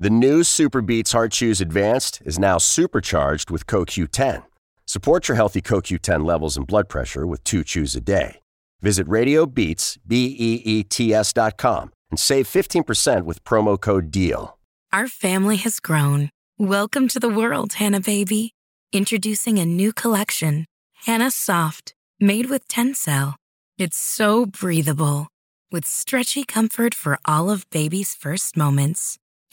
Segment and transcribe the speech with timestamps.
[0.00, 4.42] The new SuperBeets Heart Chews Advanced is now supercharged with CoQ10.
[4.86, 8.40] Support your healthy CoQ10 levels and blood pressure with two chews a day.
[8.80, 14.58] Visit RadioBeets, B-E-E-T-S dot com and save 15% with promo code DEAL.
[14.92, 16.30] Our family has grown.
[16.58, 18.52] Welcome to the world, Hanna baby.
[18.92, 20.66] Introducing a new collection,
[21.06, 23.34] Hanna Soft, made with Tencel.
[23.78, 25.28] It's so breathable,
[25.70, 29.18] with stretchy comfort for all of baby's first moments.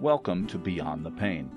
[0.00, 1.50] Welcome to Beyond the Pain,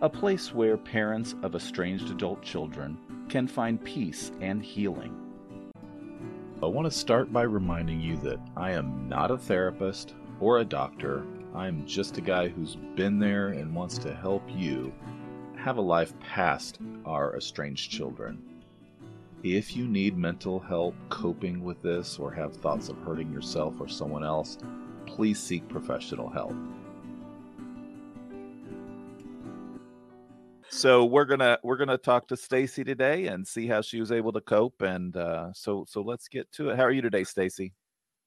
[0.00, 5.14] a place where parents of estranged adult children can find peace and healing.
[6.62, 10.64] I want to start by reminding you that I am not a therapist or a
[10.64, 11.26] doctor.
[11.54, 14.92] I am just a guy who's been there and wants to help you
[15.56, 18.42] have a life past our estranged children.
[19.42, 23.88] If you need mental help coping with this or have thoughts of hurting yourself or
[23.88, 24.58] someone else,
[25.06, 26.54] please seek professional help.
[30.84, 34.32] So we're gonna we're gonna talk to Stacy today and see how she was able
[34.32, 34.82] to cope.
[34.82, 36.76] And uh, so so let's get to it.
[36.76, 37.72] How are you today, Stacy?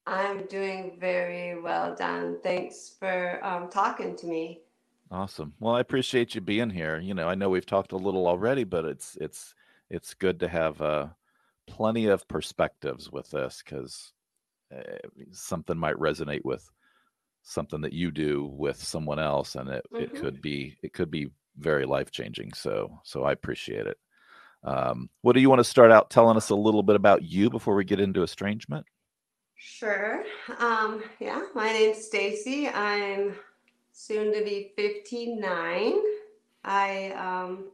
[0.07, 2.40] I'm doing very well, Don.
[2.41, 4.62] Thanks for um, talking to me.
[5.12, 5.53] Awesome.
[5.59, 6.97] Well, I appreciate you being here.
[6.97, 9.53] You know, I know we've talked a little already, but it's it's
[9.91, 11.09] it's good to have uh,
[11.68, 14.13] plenty of perspectives with this because
[14.75, 14.81] uh,
[15.31, 16.68] something might resonate with
[17.44, 20.01] something that you do with someone else, and it, Mhm.
[20.01, 22.53] it could be it could be very life changing.
[22.53, 23.97] So so I appreciate it.
[24.63, 27.50] Um, what do you want to start out telling us a little bit about you
[27.50, 28.85] before we get into estrangement?
[29.56, 30.23] Sure.
[30.59, 32.68] Um, yeah, my name's Stacy.
[32.68, 33.35] I'm
[33.91, 35.94] soon to be 59.
[36.63, 37.72] I um,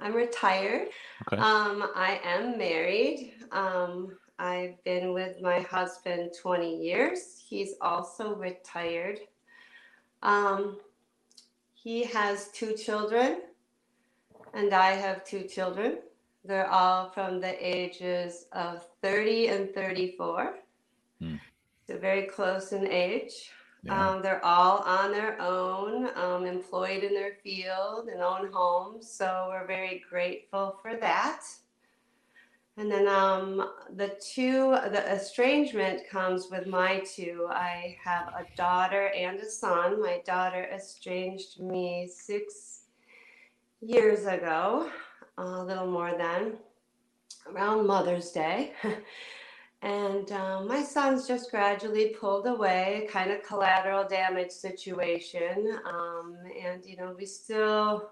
[0.00, 0.88] I'm retired.
[1.32, 1.40] Okay.
[1.40, 3.32] Um, I am married.
[3.52, 7.42] Um, I've been with my husband 20 years.
[7.48, 9.20] He's also retired.
[10.22, 10.78] Um,
[11.86, 13.42] he has two children,
[14.54, 15.98] and I have two children.
[16.44, 20.56] They're all from the ages of 30 and 34.
[21.20, 21.36] Hmm.
[21.86, 23.52] So very close in age.
[23.84, 24.08] Yeah.
[24.08, 29.08] Um, they're all on their own, um, employed in their field and own homes.
[29.08, 31.44] So we're very grateful for that.
[32.78, 37.46] And then um, the two, the estrangement comes with my two.
[37.50, 40.00] I have a daughter and a son.
[40.02, 42.82] My daughter estranged me six
[43.80, 44.90] years ago,
[45.38, 46.58] a little more than
[47.50, 48.72] around Mother's Day.
[49.82, 55.78] And um, my son's just gradually pulled away, kind of collateral damage situation.
[55.86, 58.10] Um, and, you know, we still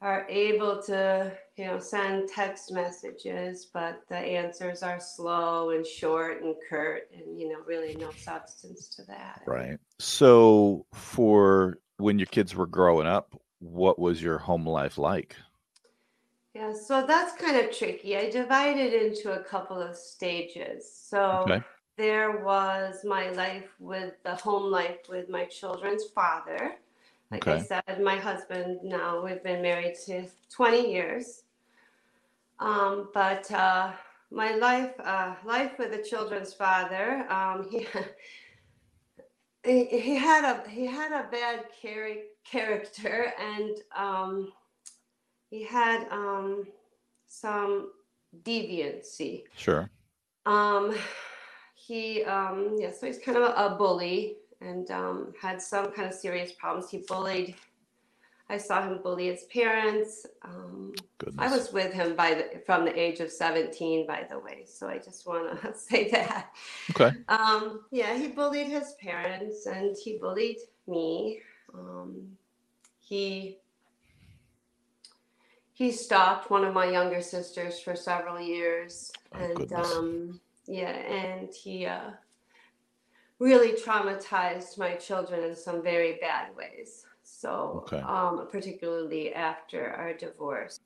[0.00, 6.42] are able to, you know, send text messages, but the answers are slow and short
[6.42, 9.42] and curt, and, you know, really no substance to that.
[9.46, 9.78] Right.
[9.98, 15.34] So for when your kids were growing up, what was your home life like?
[16.54, 18.16] Yeah, so that's kind of tricky.
[18.16, 20.90] I divided into a couple of stages.
[20.92, 21.62] So Okay.
[21.96, 26.76] there was my life with the home life with my children's father.
[27.30, 31.42] Like I said, my husband now, we've been married to 20 years.
[32.58, 33.92] Um, but uh,
[34.30, 37.68] my life, uh, life with the children's father, um,
[39.64, 44.52] he, he had a he had a bad chari- character, and um,
[45.50, 46.66] he had um,
[47.26, 47.92] some
[48.42, 49.44] deviancy.
[49.56, 49.90] Sure.
[50.46, 50.94] Um,
[51.74, 56.08] he, um, yeah, so he's kind of a, a bully, and um, had some kind
[56.08, 56.90] of serious problems.
[56.90, 57.54] He bullied.
[58.50, 60.26] I saw him bully his parents.
[60.42, 60.94] Um,
[61.36, 64.64] I was with him by the, from the age of 17, by the way.
[64.66, 66.50] So I just want to say that.
[66.90, 67.16] Okay.
[67.28, 71.40] Um, yeah, he bullied his parents and he bullied me.
[71.74, 72.36] Um,
[73.00, 73.58] he
[75.78, 81.54] he stalked one of my younger sisters for several years, Oh, and um, yeah, and
[81.54, 82.10] he uh,
[83.38, 87.04] really traumatized my children in some very bad ways.
[87.22, 88.00] So, Okay.
[88.00, 90.80] um, particularly after our divorce.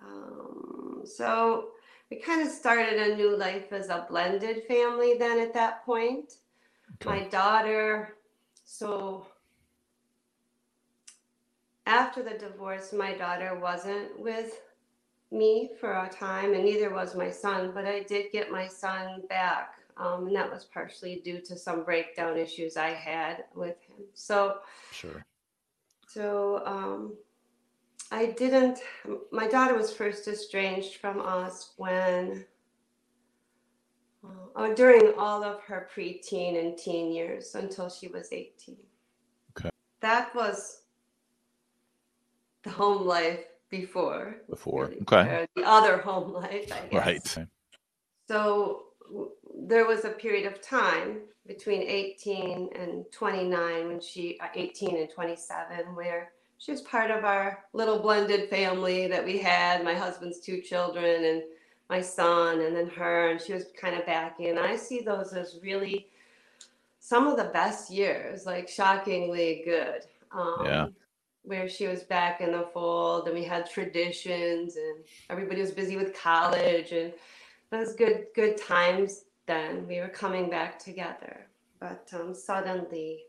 [0.00, 1.70] Um, so
[2.10, 6.34] we kind of started a new life as a blended family then at that point.
[7.04, 8.16] My daughter,
[8.64, 9.26] so
[11.86, 14.60] after the divorce, my daughter wasn't with
[15.30, 19.22] me for a time, and neither was my son, but I did get my son
[19.28, 19.77] back.
[19.98, 24.04] Um, and that was partially due to some breakdown issues I had with him.
[24.14, 24.58] So,
[24.92, 25.24] Sure.
[26.06, 27.14] so um,
[28.12, 28.78] I didn't.
[29.32, 32.44] My daughter was first estranged from us when,
[34.24, 38.76] uh, oh, during all of her preteen and teen years until she was 18.
[39.58, 39.70] Okay.
[40.00, 40.82] That was
[42.62, 44.36] the home life before.
[44.48, 44.84] Before.
[44.86, 45.46] really, Okay.
[45.56, 46.92] the other home life, I guess.
[46.92, 47.38] Right.
[48.28, 48.84] So
[49.66, 55.10] there was a period of time between 18 and 29 when she, uh, 18 and
[55.10, 60.40] 27, where she was part of our little blended family that we had my husband's
[60.40, 61.42] two children and
[61.88, 64.58] my son, and then her, and she was kind of back in.
[64.58, 66.08] I see those as really
[67.00, 70.02] some of the best years, like shockingly good.
[70.30, 70.88] Um, Yeah.
[71.42, 75.96] Where she was back in the fold, and we had traditions, and everybody was busy
[75.96, 77.14] with college, and
[77.70, 81.46] those good good times then we were coming back together.
[81.80, 83.24] But um, suddenly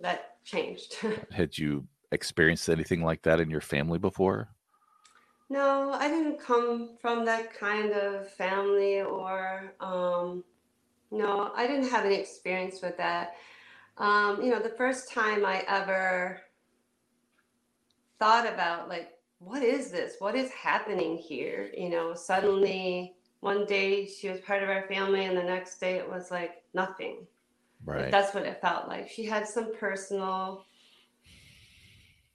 [0.00, 0.96] that changed.
[1.30, 4.48] Had you experienced anything like that in your family before?
[5.50, 10.44] no i didn't come from that kind of family or um,
[11.10, 13.34] no i didn't have any experience with that.
[13.96, 16.40] Um, you know the first time i ever
[18.18, 20.16] thought about like what is this?
[20.18, 21.70] What is happening here?
[21.76, 25.94] You know suddenly one day she was part of our family and the next day
[25.96, 27.26] it was like nothing.
[27.86, 29.08] Like, that's what it felt like.
[29.08, 30.64] She had some personal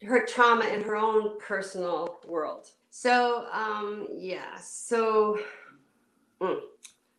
[0.01, 2.67] her trauma in her own personal world.
[2.89, 5.39] So um yeah so
[6.41, 6.59] mm.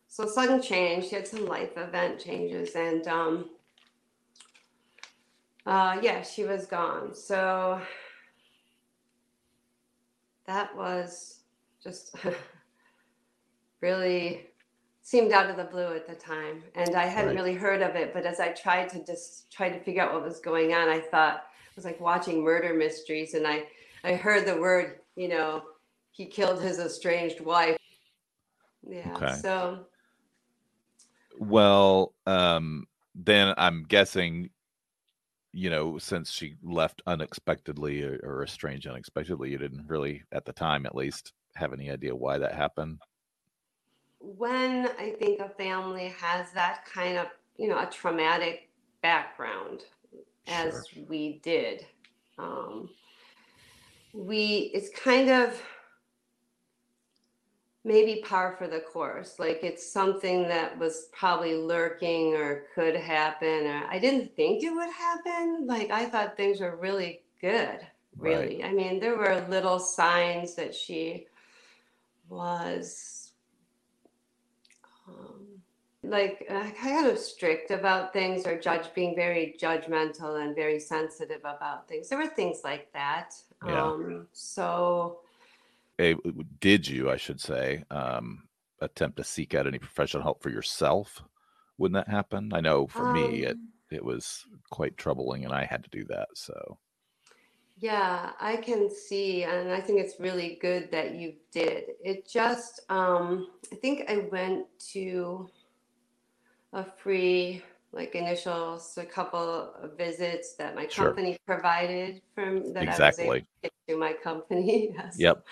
[0.07, 1.09] so sudden change.
[1.09, 3.49] She had some life event changes and um
[5.65, 7.13] uh yeah she was gone.
[7.13, 7.79] So
[10.47, 11.39] that was
[11.83, 12.15] just
[13.81, 14.47] really
[15.01, 17.35] seemed out of the blue at the time and i hadn't Right.
[17.35, 20.23] really heard of it but as i tried to just try to figure out what
[20.23, 23.65] was going on i thought it was like watching murder mysteries and i
[24.03, 25.61] i heard the word you know
[26.11, 27.77] he killed his estranged wife
[28.87, 29.41] yeah Okay.
[29.41, 29.85] so
[31.37, 34.49] Well, um, then I'm guessing,
[35.53, 40.53] you know, since she left unexpectedly or, or estranged unexpectedly, you didn't really, at the
[40.53, 43.01] time at least, have any idea why that happened.
[44.37, 47.27] When I think a family has that kind of,
[47.57, 48.69] you know, a traumatic
[49.01, 49.83] background,
[50.47, 51.85] as we did,
[52.37, 52.89] um,
[54.13, 55.61] we it's kind of
[57.83, 59.37] maybe par for the course.
[59.37, 63.67] Like it's something that was probably lurking or could happen.
[63.67, 65.65] Or I didn't think it would happen.
[65.67, 67.79] Like I thought things were really good.
[68.17, 68.39] Right.
[68.39, 71.27] Really, I mean, there were little signs that she
[72.29, 73.14] was
[76.09, 81.39] like uh, kind of strict about things or judge being very judgmental and very sensitive
[81.41, 83.33] about things there were things like that
[83.65, 83.87] Yeah.
[83.87, 85.19] um so
[85.97, 88.47] w- did you, I should say, um,
[88.81, 91.23] attempt to seek out any professional help for yourself
[91.77, 92.53] when that happened?
[92.53, 96.03] I know for me, it, um, it was quite troubling and I had to do
[96.05, 96.29] that.
[96.33, 96.77] So,
[97.77, 102.79] yeah i can see and i think it's really good that you did it just
[102.89, 105.49] um i think i went to
[106.75, 107.63] a free
[107.93, 111.07] like initial so a couple of visits that my Sure.
[111.07, 115.45] company provided from that I was able to to my company yes yep.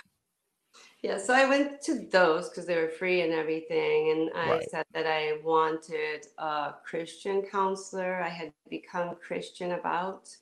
[1.03, 4.11] Yeah, so I went to those because they were free and everything.
[4.11, 4.69] And I Right.
[4.71, 8.21] said that I wanted a Christian counselor.
[8.21, 10.33] I had become Christian about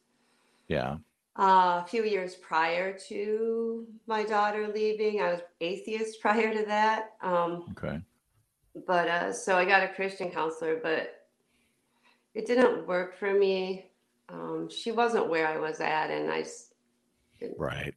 [0.67, 0.97] Yeah.
[1.35, 5.19] uh, a few years prior to my daughter leaving.
[5.21, 7.13] I was atheist prior to that.
[7.21, 7.99] Um, Okay.
[8.87, 11.25] But uh, so I got a Christian counselor, but
[12.33, 13.87] it didn't work for me.
[14.29, 16.45] Um, she wasn't where I was at, and I
[17.57, 17.93] Right.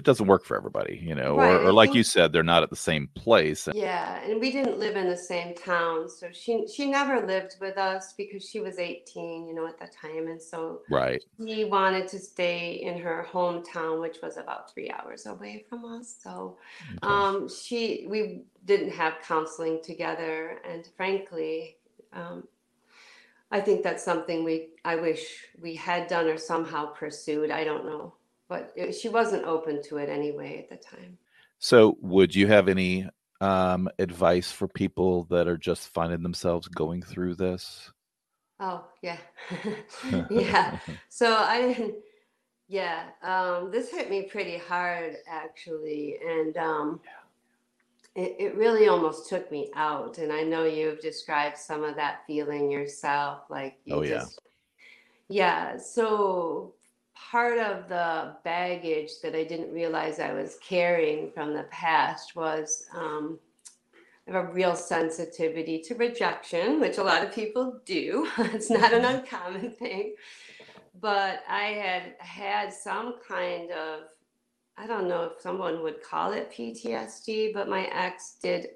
[0.00, 2.62] It doesn't work for everybody, you know, Right, or, or like you said, they're not
[2.62, 3.68] at the same place.
[3.70, 7.76] Yeah, and we didn't live in the same town, so she she never lived with
[7.76, 11.22] us because she was 18, you know, at the time, and so Right.
[11.38, 16.16] she wanted to stay in her hometown, which was about three hours away from us.
[16.22, 16.58] So
[17.04, 17.06] Okay.
[17.10, 21.76] um, she we didn't have counseling together, and frankly,
[22.14, 22.48] um,
[23.50, 27.50] I think that's something we I wish we had done or somehow pursued.
[27.50, 28.14] I don't know,
[28.50, 31.16] but it, she wasn't open to it anyway at the time.
[31.60, 33.08] So, would you have any
[33.40, 37.90] um, advice for people that are just finding themselves going through this?
[38.58, 39.18] Oh, yeah.
[40.30, 40.76] Yeah.
[41.08, 41.94] So I didn't,
[42.68, 46.18] yeah, um, this hit me pretty hard actually.
[46.26, 47.00] And um,
[48.16, 50.18] it, it really almost took me out.
[50.18, 53.42] And I know you've described some of that feeling yourself.
[53.48, 54.20] Like you Oh, yeah.
[54.20, 54.40] just,
[55.28, 55.76] yeah.
[55.76, 56.74] So
[57.30, 62.86] part of the baggage that I didn't realize I was carrying from the past was
[62.94, 63.38] um,
[64.26, 68.28] I have a real sensitivity to rejection, which a lot of people do.
[68.38, 70.14] it's not an uncommon thing.
[71.00, 74.00] But I had had some kind of,
[74.76, 78.68] I don't know if someone would call it PTSD, but my ex did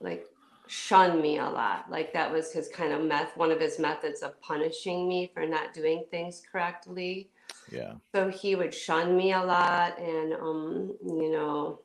[0.00, 0.26] like
[0.66, 1.90] shun me a lot.
[1.90, 5.46] Like that was his kind of meth, one of his methods of punishing me for
[5.46, 7.30] not doing things correctly
[7.72, 7.94] Yeah.
[8.14, 11.80] so he would shun me a lot and um you know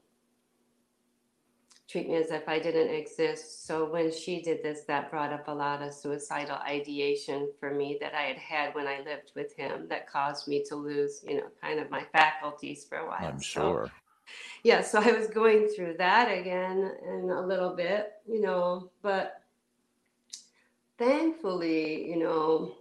[1.87, 5.47] treat me as if i didn't exist so when she did this that brought up
[5.47, 9.55] a lot of suicidal ideation for me that i had had when i lived with
[9.55, 13.27] him that caused me to lose you know kind of my faculties for a while
[13.27, 13.91] I'm So, sure.
[14.63, 19.41] yeah so i was going through that again in a little bit you know but
[20.97, 22.73] thankfully you know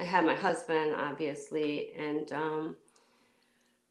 [0.00, 2.76] i had my husband obviously and um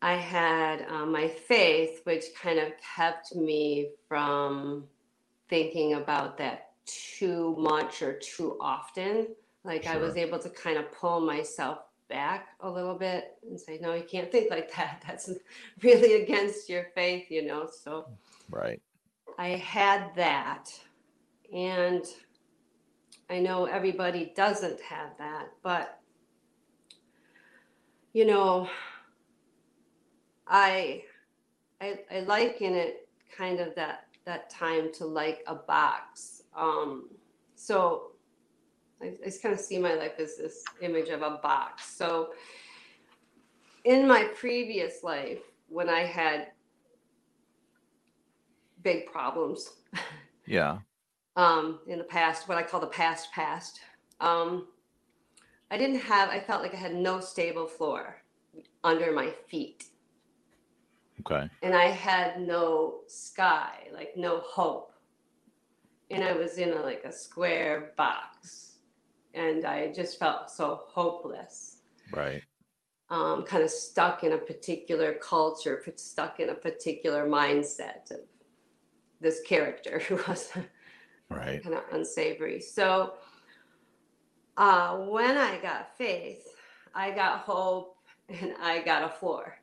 [0.01, 4.83] i had um, my faith which kind of kept me from
[5.49, 9.27] thinking about that too much or too often
[9.63, 13.77] like i was able to kind of pull myself back a little bit and say
[13.79, 15.29] no you can't think like that that's
[15.83, 18.07] really against your faith you know so
[18.49, 18.81] Right.
[19.37, 20.69] I had that.
[21.53, 22.05] And
[23.29, 25.98] I know everybody doesn't have that, but
[28.13, 28.67] you know,
[30.47, 31.03] I
[31.81, 36.43] I, I liken it kind of that that time to like a box.
[36.55, 37.09] Um,
[37.55, 38.11] so
[39.01, 41.85] I, I just kind of see my life as this image of a box.
[41.95, 42.29] So
[43.85, 45.39] in my previous life,
[45.69, 46.47] when I had
[48.83, 49.71] big problems
[50.45, 50.79] Yeah.
[51.35, 53.79] um, in the past, what I call the past past.
[54.19, 54.67] Um,
[55.71, 58.21] I didn't have, I felt like I had no stable floor
[58.83, 59.85] under my feet.
[61.21, 61.49] Okay.
[61.61, 64.93] And I had no sky, like no hope.
[66.11, 68.77] And I was in a, like a square box.
[69.33, 71.81] And I just felt so hopeless.
[72.11, 72.43] Right.
[73.09, 78.19] um, kind of stuck in a particular culture, stuck in a particular mindset of
[79.21, 80.51] this character who was
[81.29, 81.63] Right.
[81.63, 82.59] kind of unsavory.
[82.61, 83.13] So
[84.59, 86.45] uh, when I got faith,
[86.93, 87.95] I got hope
[88.27, 89.57] and I got a floor.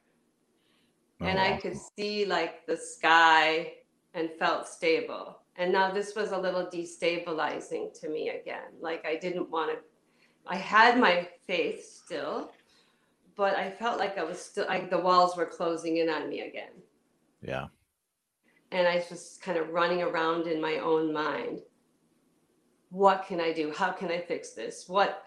[1.21, 1.59] Oh, and I wow.
[1.59, 3.75] could see like the sky
[4.15, 5.39] and felt stable.
[5.57, 8.73] And now this was a little destabilizing to me again.
[8.81, 9.79] Like I didn't want to,
[10.47, 12.53] I had my faith still,
[13.37, 16.41] but I felt like I was still, like the walls were closing in on me
[16.41, 16.73] again.
[17.43, 17.67] Yeah.
[18.73, 21.61] And I was just kind of running around in my own mind.
[22.91, 23.73] What can I do?
[23.73, 24.89] How can I fix this?
[24.89, 25.25] What,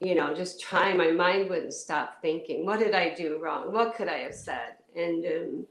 [0.00, 0.96] you know, just trying.
[0.96, 2.66] My mind wouldn't stop thinking.
[2.66, 3.72] What did I do wrong?
[3.72, 4.76] What could I have said?
[4.96, 5.66] And um,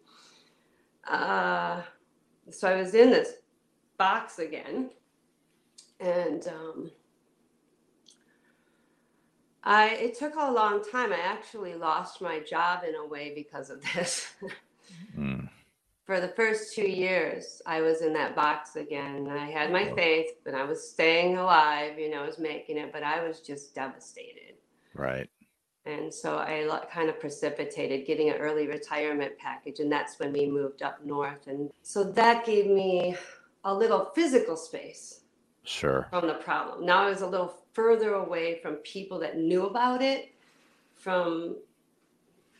[1.07, 1.81] uh,
[2.49, 3.33] so I was in this
[3.97, 4.89] box again,
[5.99, 6.91] and um,
[9.63, 11.11] I it took a long time.
[11.11, 14.33] I actually lost my job in a way because of this.
[15.17, 15.38] Mm.
[16.09, 19.27] For the first two years, I was in that box again.
[19.29, 21.99] I had my faith, and I was staying alive.
[21.99, 24.55] You know, I was making it, but I was just devastated.
[24.95, 25.29] Right.
[25.85, 29.81] And so I kind of precipitated getting an early retirement package.
[29.81, 31.45] And that's when we moved up north.
[31.45, 33.15] And so that gave me
[33.63, 35.21] a little physical space
[35.63, 36.07] Sure.
[36.09, 36.87] from the problem.
[36.87, 40.33] Now I was a little further away from people that knew about it,
[40.95, 41.57] from,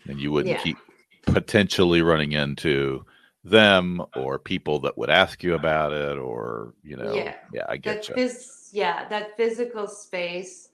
[0.07, 0.61] And you wouldn't Yeah.
[0.61, 0.77] keep
[1.23, 3.07] potentially running into
[3.43, 7.35] them or people that would ask you about it or, you know, Yeah.
[7.53, 8.15] yeah, I get that you.
[8.15, 10.69] phys- yeah, that physical space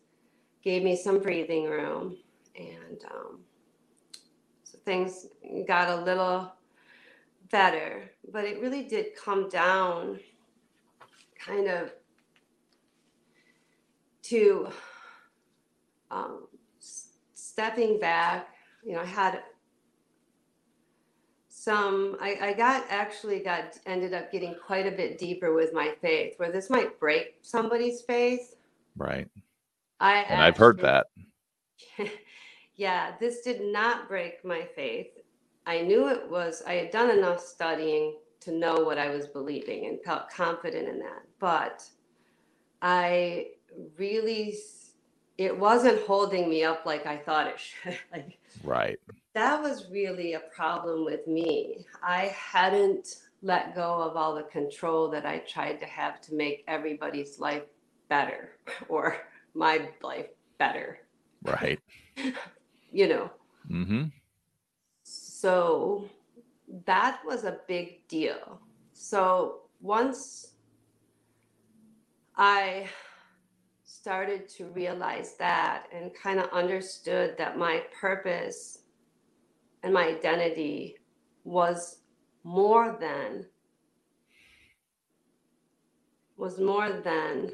[0.63, 2.17] gave me some breathing room,
[2.55, 3.39] and um,
[4.63, 5.27] so things
[5.67, 6.51] got a little
[7.51, 8.12] better.
[8.31, 10.19] But it really did come down
[11.39, 11.91] kind of
[14.24, 14.69] to
[16.12, 16.48] um,
[17.36, 18.48] stepping back.
[18.84, 19.43] You know, I had
[21.65, 25.95] some I, I got actually got ended up getting quite a bit deeper with my
[26.00, 28.55] faith where this might break somebody's faith
[28.95, 29.27] Right.
[30.00, 31.07] i And I've heard that.
[32.75, 35.07] yeah this did not break my faith
[35.65, 39.88] i knew it was i had done enough studying to know what i was believing
[39.88, 41.84] and felt confident in that but
[42.84, 43.48] i
[43.98, 44.55] really
[45.39, 49.00] it wasn't holding me up like i thought it should like Right.
[49.36, 51.86] That was really a problem with me.
[52.01, 56.63] I hadn't let go of all the control that I tried to have to make
[56.70, 57.63] everybody's life
[58.08, 58.51] better
[58.89, 59.18] or
[59.54, 60.27] my life
[60.58, 61.00] better,
[61.44, 61.80] Right.
[62.92, 63.30] you know.
[63.70, 64.06] Mm-hmm.
[65.04, 66.10] So
[66.86, 68.60] that was a big deal.
[68.94, 70.54] So once
[72.38, 72.88] I
[73.84, 78.80] started to realize that and kind of understood that my purpose
[79.86, 80.98] and my identity
[81.44, 82.00] was
[82.44, 83.46] more than
[86.38, 87.51] was more than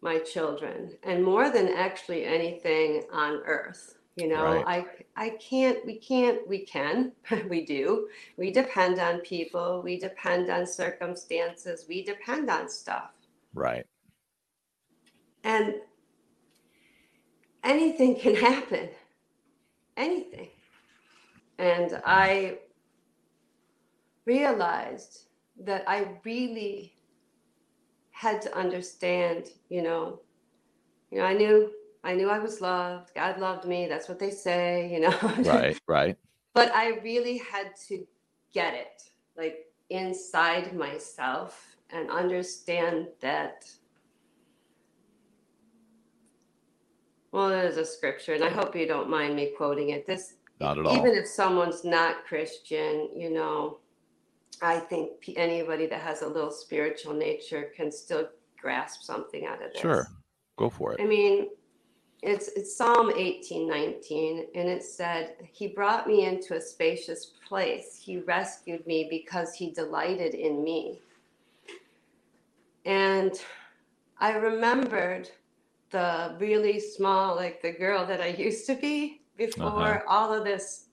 [0.00, 4.64] my children and more than actually anything on earth you know?
[4.66, 4.84] I
[5.16, 7.12] i can't we can't we can
[7.48, 8.08] we do.
[8.36, 13.10] We depend on people we depend on circumstances we depend on stuff.
[13.54, 13.86] Right.
[15.44, 15.74] and
[17.64, 18.88] anything can happen.
[19.96, 20.50] Anything
[21.58, 22.58] and i
[24.26, 26.94] realized that i really
[28.10, 30.20] had to understand you know
[31.10, 31.70] you know i knew
[32.04, 35.78] i knew i was loved god loved me that's what they say you know Right.
[35.86, 36.16] Right.
[36.54, 38.06] but I really had to
[38.52, 39.02] get it
[39.36, 43.64] like inside myself and understand that.
[47.32, 50.06] Well, there's a scripture, and I hope you don't mind me quoting it.
[50.06, 50.96] This, Not at all.
[50.96, 53.78] even if someone's not Christian, you know,
[54.60, 58.28] I think anybody that has a little spiritual nature can still
[58.60, 59.80] grasp something out of this.
[59.80, 60.08] Sure.
[60.56, 61.00] Go for it.
[61.00, 61.48] I mean,
[62.22, 67.96] it's, it's Psalm 18, 19, and it said, He brought me into a spacious place.
[67.96, 71.00] He rescued me because he delighted in me.
[72.84, 73.40] And
[74.18, 75.30] I remembered
[75.90, 80.02] the really small, like the girl that I used to be before uh-huh.
[80.06, 80.86] all of this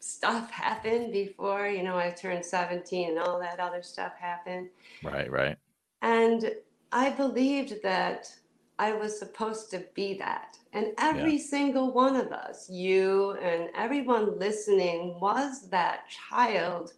[0.00, 4.68] stuff happened, before, you know, I turned 17 and all that other stuff happened.
[5.02, 5.30] Right.
[5.30, 5.56] Right.
[6.02, 6.52] And
[6.90, 8.30] I believed that
[8.78, 10.58] I was supposed to be that.
[10.72, 16.94] And every single one of us, you and everyone listening, was that child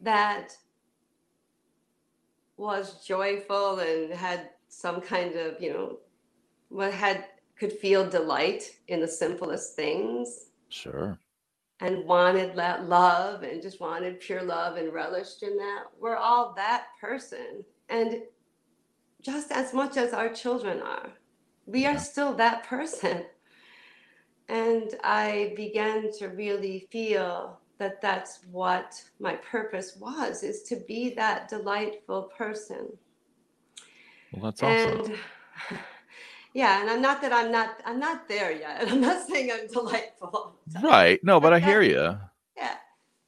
[0.00, 0.56] that
[2.56, 5.98] was joyful and had some kind of, you know,
[6.68, 7.26] what had
[7.58, 11.18] could feel delight in the simplest things Sure.
[11.80, 15.84] and wanted that love and just wanted pure love and relished in that.
[16.00, 17.64] We're all that person.
[17.88, 18.22] And
[19.22, 21.10] just as much as our children are,
[21.66, 23.24] we are still that person.
[24.48, 31.14] And I began to really feel that that's what my purpose was is to be
[31.14, 32.88] that delightful person
[34.32, 35.12] Well, that's awesome.
[35.12, 35.18] and
[36.54, 39.66] yeah and i'm not that i'm not i'm not there yet i'm not saying i'm
[39.68, 40.84] delightful all the time.
[40.84, 41.24] Right.
[41.24, 42.16] No, but I hear you.
[42.56, 42.76] yeah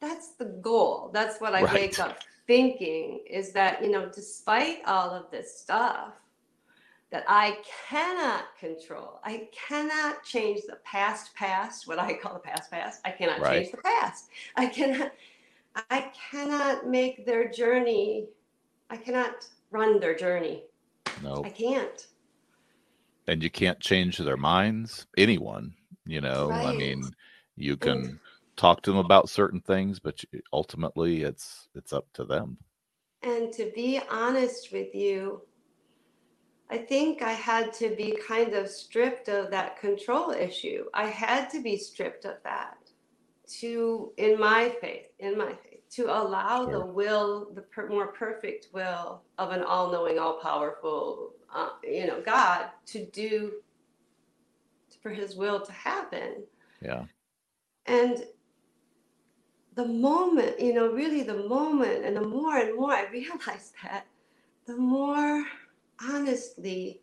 [0.01, 1.75] that's the goal that's what i Right.
[1.75, 6.15] wake up thinking is that you know despite all of this stuff
[7.11, 7.59] that i
[7.89, 13.11] cannot control i cannot change the past past what i call the past past i
[13.11, 13.63] cannot Right.
[13.63, 15.13] change the past i cannot
[15.91, 18.27] i cannot make their journey
[18.91, 20.63] i cannot run their journey
[21.23, 21.43] No.
[21.45, 22.07] i can't
[23.29, 25.07] And you can't change their minds.
[25.17, 25.75] Anyone.
[26.07, 26.51] You know.
[26.51, 27.03] I mean,
[27.57, 28.21] you can
[28.57, 32.59] talk to them about certain things, but ultimately, it's it's up to them.
[33.23, 35.43] And to be honest with you,
[36.71, 40.85] I think I had to be kind of stripped of that control issue.
[40.95, 42.77] I had to be stripped of that
[43.61, 48.69] to, in my faith, in my faith, to allow the will, the per, more perfect
[48.73, 53.53] will of an all knowing, all powerful, uh, you know, God to do,
[55.03, 56.43] for his will to happen.
[56.83, 57.05] Yeah.
[57.87, 58.25] And
[59.75, 64.07] the moment, you know, really the moment, and the more and more I realized that,
[64.67, 65.45] the more
[66.03, 67.01] honestly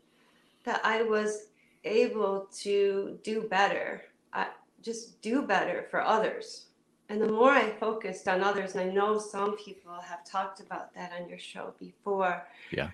[0.66, 1.48] that I was
[1.86, 4.48] able to do better, I,
[4.82, 6.68] just do better for others.
[7.14, 10.96] And the more I focused on others, and I know some people have talked about
[10.96, 12.48] that on your show before.
[12.72, 12.90] Yeah.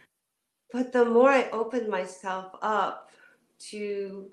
[0.73, 3.11] But the more I opened myself up
[3.69, 4.29] to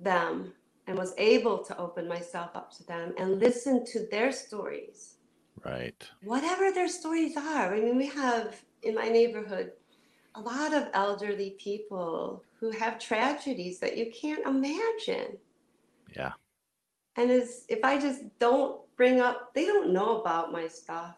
[0.00, 0.54] them
[0.86, 5.16] and was able to open myself up to them and listen to their stories.
[5.66, 6.02] Right.
[6.22, 7.74] Whatever their stories are.
[7.74, 9.72] I mean, we have in my neighborhood
[10.34, 15.36] a lot of elderly people who have tragedies that you can't imagine.
[16.16, 16.32] Yeah.
[17.16, 21.16] And as if I just don't bring up, they don't know about my stuff.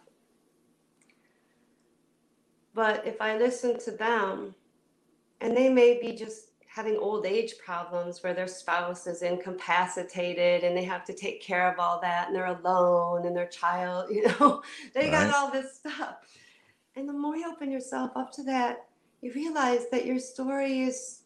[2.75, 4.55] But if I listen to them,
[5.41, 10.77] and they may be just having old age problems where their spouse is incapacitated and
[10.77, 14.23] they have to take care of all that and they're alone and their child, you
[14.41, 14.62] know,
[14.95, 15.11] they Right.
[15.11, 16.17] got all this stuff.
[16.97, 18.87] And the more you open yourself up to that,
[19.23, 21.23] you realize that your story is,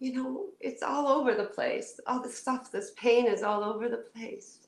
[0.00, 1.98] you know, it's all over the place.
[2.06, 4.61] All this stuff, this pain is all over the place.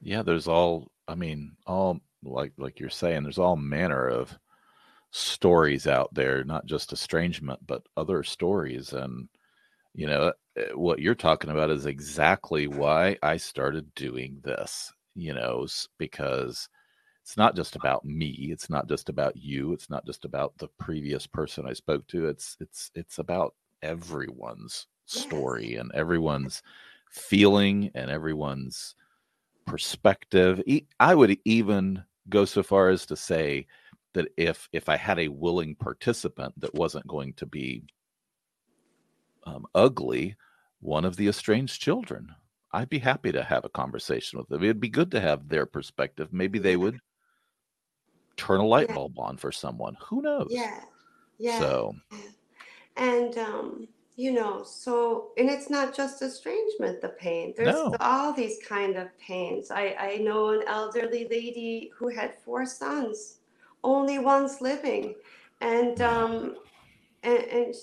[0.00, 4.38] Yeah, there's all I mean, all like like you're saying, there's all manner of
[5.12, 8.92] stories out there, not just estrangement, but other stories.
[8.92, 9.28] And
[9.94, 15.34] you know, eh, what you're talking about is exactly why I started doing this, you
[15.34, 15.66] know,
[15.98, 16.68] because
[17.22, 20.68] it's not just about me, it's not just about you, it's not just about the
[20.78, 22.26] previous person I spoke to.
[22.28, 25.26] It's it's it's about everyone's Yes.
[25.28, 26.62] story and everyone's
[27.10, 28.94] feeling and everyone's
[29.70, 30.62] perspective.
[30.98, 33.66] I would even go so far as to say
[34.14, 37.84] that if if I had a willing participant that wasn't going to be
[39.44, 40.36] um, ugly,
[40.80, 42.34] one of the estranged children,
[42.72, 44.62] I'd be happy to have a conversation with them.
[44.62, 46.32] It'd be good to have their perspective.
[46.32, 47.00] Maybe they would
[48.36, 48.94] turn a light Yeah.
[48.94, 49.96] bulb on for someone.
[50.08, 50.48] Who knows?
[50.50, 50.80] Yeah.
[51.38, 51.58] Yeah.
[51.58, 51.94] So
[52.96, 57.54] And um, you know, so and it's not just estrangement, the pain.
[57.56, 57.96] There's No.
[58.00, 59.70] all these kind of pains.
[59.70, 63.38] I I know an elderly lady who had four sons,
[63.84, 65.14] only one's living,
[65.60, 66.56] and um,
[67.22, 67.74] and, and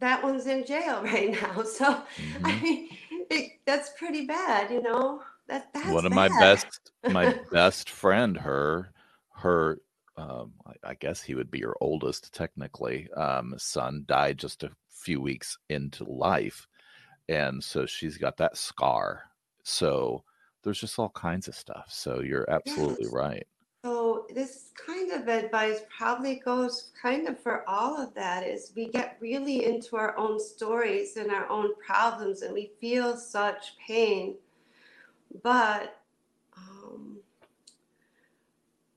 [0.00, 1.62] that one's in jail right now.
[1.62, 2.02] So
[2.44, 2.62] I Mhm.
[2.62, 2.88] mean,
[3.30, 5.22] it, that's pretty bad, you know.
[5.48, 8.92] That that's one of my best my best friend her
[9.34, 9.78] her
[10.16, 14.70] um I, I guess he would be her oldest technically um son died just a
[15.06, 16.66] few weeks into life
[17.28, 19.22] and so she's got that scar
[19.62, 20.24] so
[20.64, 23.14] there's just all kinds of stuff so you're absolutely Yes.
[23.14, 23.46] right
[23.84, 28.88] So this kind of advice probably goes kind of for all of that is we
[28.88, 34.34] get really into our own stories and our own problems and we feel such pain.
[35.44, 36.02] But
[36.56, 37.18] um,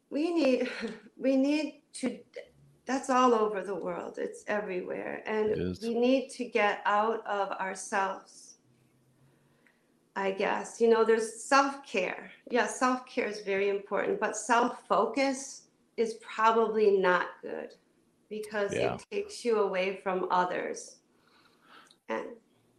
[0.10, 0.72] we need
[1.18, 2.18] we need to
[2.90, 4.18] that's all over the world.
[4.18, 5.22] It's everywhere.
[5.28, 8.56] And It we need to get out of ourselves.
[10.16, 10.82] I guess.
[10.82, 12.32] You know, there's self care.
[12.50, 17.76] Yeah, self care is very important, but self focus is probably not good
[18.28, 18.96] because Yeah.
[18.96, 20.98] it takes you away from others.
[22.10, 22.26] And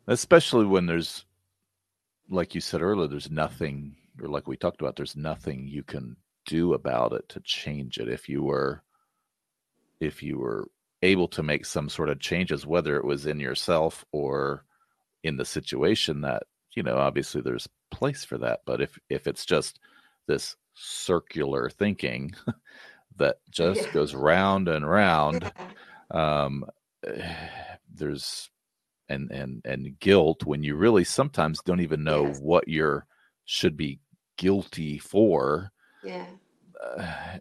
[0.08, 1.24] especially when there's
[2.28, 6.16] like you said earlier there's nothing or like we talked about there's nothing you can
[6.46, 8.82] do about it to change it if you were
[10.00, 10.68] if you were
[11.02, 14.64] able to make some sort of changes whether it was in yourself or
[15.22, 19.46] in the situation that you know obviously there's place for that but if if it's
[19.46, 19.80] just
[20.26, 22.32] this circular thinking
[23.16, 23.92] that just Yeah.
[23.92, 25.52] goes round and round
[26.10, 26.64] um
[27.94, 28.50] there's
[29.08, 32.40] and and and guilt when you really sometimes don't even know Yes.
[32.40, 33.06] what you're
[33.44, 34.00] should be
[34.36, 36.36] guilty for yeah,
[36.82, 37.38] uh,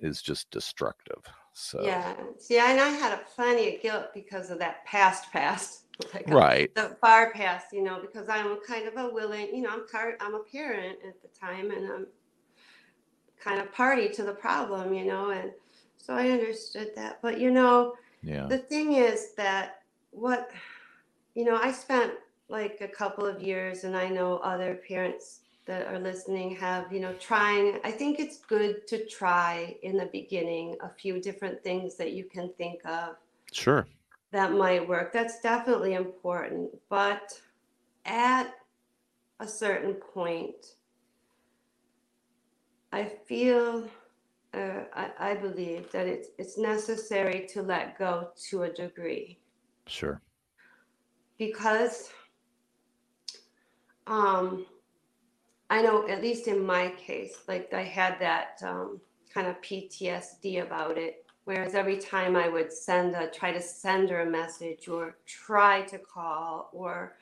[0.00, 1.24] is just destructive
[1.58, 2.14] so yeah.
[2.38, 5.82] See, and I had a plenty of guilt because of that past past.
[6.12, 9.70] Like, right the far past, you know, because I'm kind of a willing, you know,
[9.70, 12.06] I'm car- I'm a parent at the time, and I'm
[13.42, 15.52] kind of party to the problem, you know, and
[15.96, 17.20] so I understood that.
[17.22, 20.50] But you know, yeah the thing is that what,
[21.34, 22.12] you know, I spent
[22.50, 27.00] like a couple of years, and I know other parents that are listening have, you
[27.00, 27.78] know, trying.
[27.84, 32.24] I think it's good to try in the beginning a few different things that you
[32.24, 33.16] can think of
[33.52, 33.86] sure
[34.32, 35.12] that might work.
[35.12, 36.70] That's definitely important.
[36.88, 37.40] But
[38.04, 38.54] at
[39.40, 40.74] a certain point,
[42.92, 43.88] I feel,
[44.54, 49.38] uh, I, I believe that it's, it's necessary to let go to a degree
[49.86, 50.20] sure
[51.38, 52.10] because
[54.06, 54.66] um,
[55.68, 59.00] I know, at least in my case, like I had that um,
[59.32, 61.24] kind of PTSD about it.
[61.44, 65.82] Whereas every time I would send a try to send her a message or try
[65.82, 67.16] to call or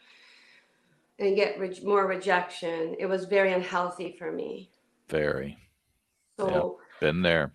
[1.19, 4.71] and get re- more rejection, it was very unhealthy for me.
[5.09, 5.59] Very.
[6.39, 7.53] So Been there.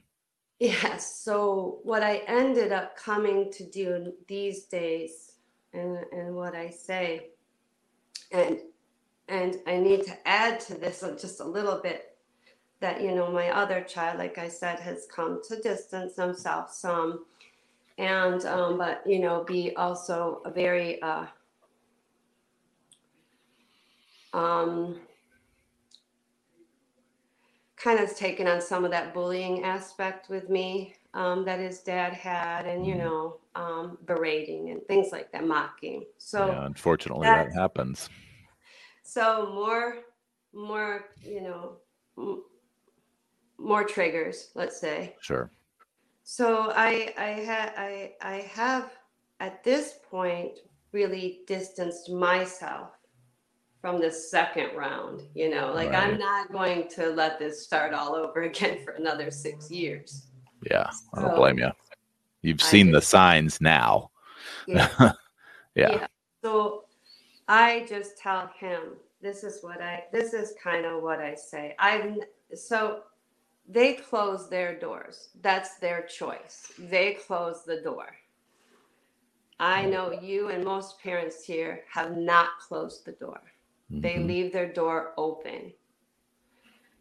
[0.59, 1.15] Yes.
[1.15, 5.33] So what I ended up coming to do these days,
[5.73, 7.29] and and what I say,
[8.31, 8.59] and
[9.29, 12.15] and I need to add to this just a little bit
[12.79, 17.25] that you know my other child, like I said, has come to distance himself some,
[17.97, 21.25] and um, but you know be also a very uh,
[24.33, 24.99] um,
[27.75, 32.13] kind of taken on some of that bullying aspect with me um, that his dad
[32.13, 36.05] had, and you know, um, berating and things like that, mocking.
[36.17, 38.09] So, yeah, unfortunately, that that's- happens.
[39.09, 39.95] So more,
[40.53, 41.77] more, you know,
[42.17, 42.43] m-
[43.57, 45.15] more triggers, let's say.
[45.19, 45.49] Sure.
[46.23, 48.91] So I, I had, I, I have
[49.39, 50.59] at this point
[50.91, 52.89] really distanced myself
[53.81, 55.23] from the second round.
[55.33, 59.31] You know, like I'm not going to let this start all over again for another
[59.31, 60.27] six years.
[60.69, 60.87] Yeah.
[61.15, 61.71] I don't blame you.
[62.43, 64.11] You've I seen the signs now.
[64.67, 65.13] Yeah.
[65.75, 66.07] Yeah.
[66.43, 66.85] So
[67.49, 71.75] I just tell him this is what I this is kind of what I say.
[71.79, 72.15] I've
[72.53, 73.01] so
[73.67, 75.29] they close their doors.
[75.41, 76.71] That's their choice.
[76.77, 78.15] They close the door.
[79.59, 83.41] I know you and most parents here have not closed the door.
[83.89, 84.27] They Mhm.
[84.27, 85.73] leave their door open.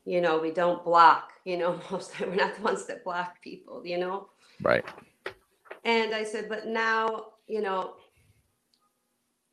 [0.06, 3.86] You know, we don't block, you know, most we're not the ones that block people,
[3.86, 4.30] you know.
[4.62, 4.84] Right.
[5.84, 7.96] And I said, but now, you know,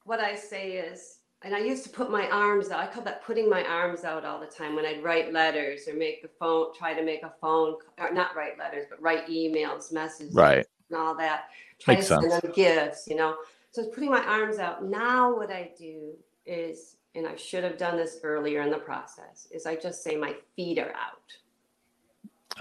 [0.06, 2.80] what I say is, and I used to put my arms out.
[2.80, 5.94] I call that putting my arms out all the time when I'd write letters or
[5.94, 9.92] make the phone, try to make a phone, or not write letters, but write emails,
[9.92, 10.66] messages, Right.
[10.90, 11.50] and all that.
[11.80, 12.42] Try Makes to send sense.
[12.42, 13.36] them gifts, you know.
[13.72, 14.86] So I was putting my arms out.
[14.86, 16.14] Now what I do
[16.46, 20.16] is, and I should have done this earlier in the process, is I just say
[20.16, 21.34] my feet are out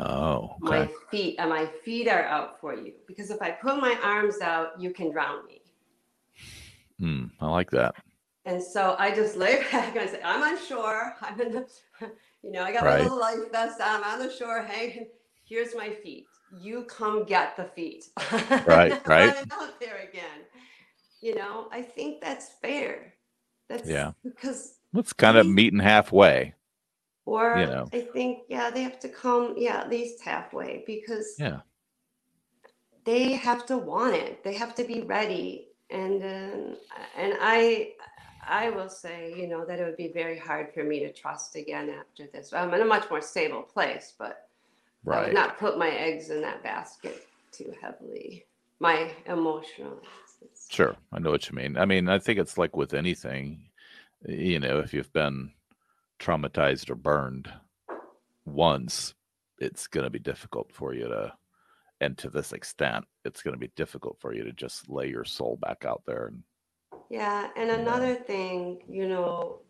[0.00, 3.96] Oh, my feet and my feet are out for you because if i put my
[4.02, 5.60] arms out you can drown me
[7.04, 7.26] Hmm.
[7.38, 7.94] I like that.
[8.46, 11.66] and so i just lay back and i say i'm on shore i'm in the
[12.42, 12.98] you know i got Right.
[12.98, 15.08] my little life vest on i'm on the shore hanging
[15.50, 18.04] here's my feet you come get the feet
[18.66, 19.36] Right, I'm right.
[19.52, 20.40] out there again
[21.20, 23.14] you know i think that's fair
[23.68, 24.12] that's Yeah.
[24.24, 24.60] because
[24.94, 25.54] Let's kind of Really?
[25.56, 26.54] meeting halfway.
[27.26, 27.84] or You know.
[27.92, 31.60] i think yeah they have to come yeah at least halfway because Yeah.
[33.04, 36.76] they have to want it they have to be ready and um,
[37.16, 37.92] and i
[38.46, 41.56] i will say you know that it would be very hard for me to trust
[41.56, 44.48] again after this i'm in a much more stable place but
[45.10, 48.44] i would not put my eggs in that basket too heavily
[48.80, 50.00] my emotional
[50.68, 50.96] Sure.
[51.12, 51.76] I know what you mean.
[51.76, 53.70] I mean, I think it's like with anything,
[54.26, 55.52] you know, if you've been
[56.18, 57.50] traumatized or burned
[58.44, 59.14] once,
[59.58, 61.32] it's going to be difficult for you to,
[62.04, 65.24] and to this extent, it's going to be difficult for you to just lay your
[65.24, 66.26] soul back out there.
[66.26, 66.42] And
[67.10, 69.60] yeah and another thing you know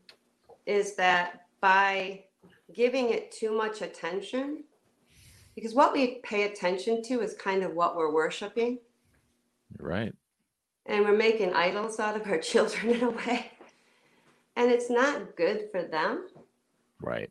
[0.67, 2.25] is that by
[2.73, 4.65] giving it too much attention
[5.55, 8.79] because what we pay attention to is kind of what we're worshiping
[9.79, 10.15] right.
[10.87, 13.51] and we're making idols out of our children in a way
[14.57, 16.29] and it's not good for them
[17.01, 17.31] Right.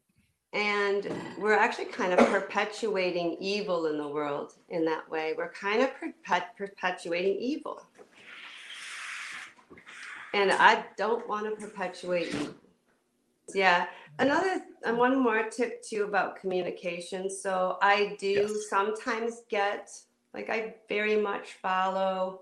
[0.54, 5.34] And we're actually kind of perpetuating evil in the world in that way.
[5.36, 7.86] We're kind of perpet- perpetuating evil.
[10.36, 12.54] And i don't want to perpetuate evil.
[13.54, 13.88] Yeah
[14.20, 17.30] another and one more tip too about communication.
[17.30, 18.70] So i do Yes.
[18.70, 19.90] sometimes get
[20.34, 22.42] like i very much follow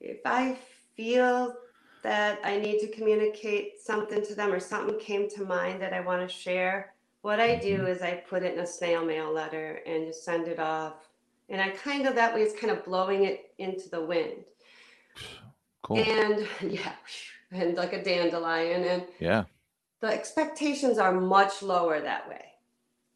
[0.00, 0.56] if I
[0.96, 1.54] feel
[2.02, 6.00] that I need to communicate something to them or something came to mind that I
[6.00, 7.86] want to share, what I do mm-hmm.
[7.86, 11.08] is I put it in a snail mail letter and just send it off.
[11.48, 14.44] And I kind of that way it's kind of blowing it into the wind.
[15.82, 15.98] Cool.
[15.98, 16.92] And yeah,
[17.52, 18.84] and like a dandelion.
[18.84, 19.44] And yeah.
[20.00, 22.51] the expectations are much lower that way.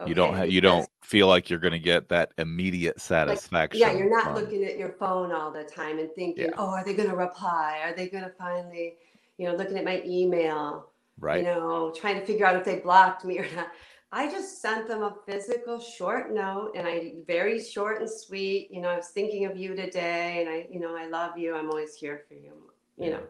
[0.04, 0.38] You don't okay?
[0.40, 3.80] have, you don't feel like you're going to get that immediate satisfaction.
[3.80, 6.56] Yeah, you're not from- looking at your phone all the time and thinking, Yeah.
[6.58, 7.80] oh, are they going to reply?
[7.82, 8.96] Are they going to finally,
[9.38, 11.38] you know, looking at my email, right.
[11.38, 13.68] you know, trying to figure out if they blocked me or not.
[14.12, 18.80] I just sent them a physical short note and I very short and sweet, you
[18.80, 21.56] know, I was thinking of you today and I, you know, I love you.
[21.56, 22.52] I'm always here for you.
[22.96, 23.22] You know,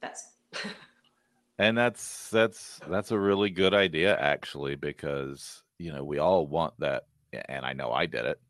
[0.00, 0.32] that's
[1.58, 6.74] and that's that's that's a really good idea actually because you know we all want
[6.78, 7.04] that
[7.48, 8.40] and i know i did it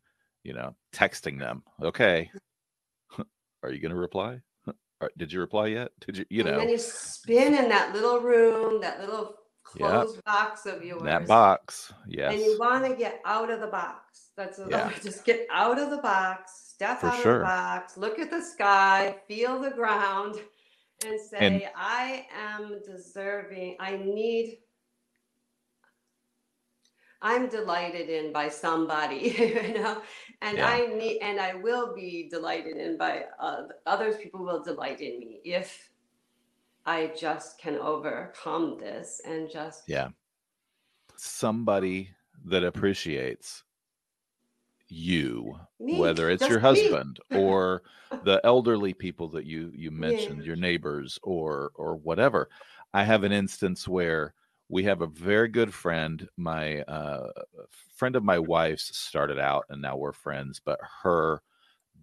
[0.46, 1.64] you know, texting them.
[1.82, 2.30] Okay,
[3.64, 4.38] are you going to reply?
[5.18, 5.88] Did you reply yet?
[6.06, 6.58] Did you, you and know?
[6.60, 9.34] then you spin in that little room, that little
[9.64, 11.02] closed box of yours.
[11.02, 12.32] That box, yes.
[12.32, 14.30] And you want to get out of the box.
[14.36, 14.92] That's what Yeah.
[15.02, 17.32] just get out of the box, step For out sure.
[17.34, 20.36] of the box, look at the sky, feel the ground,
[21.04, 23.78] and say, And- I am deserving.
[23.80, 24.58] I need.
[27.26, 30.00] I'm delighted in by somebody, you know,
[30.42, 30.68] and Yeah.
[30.68, 34.16] I need, and I will be delighted in by uh, others.
[34.16, 35.90] People will delight in me if
[36.86, 40.10] I just can overcome this and just Yeah.
[41.16, 43.64] Somebody that appreciates
[44.88, 47.82] you, Me, whether it's your husband or
[48.22, 52.48] the elderly people that you you mentioned, your neighbors or or whatever.
[52.94, 54.34] I have an instance where
[54.68, 56.28] we have a very good friend.
[56.36, 57.30] My uh,
[57.96, 60.60] friend of my wife's started out, and now we're friends.
[60.64, 61.42] But her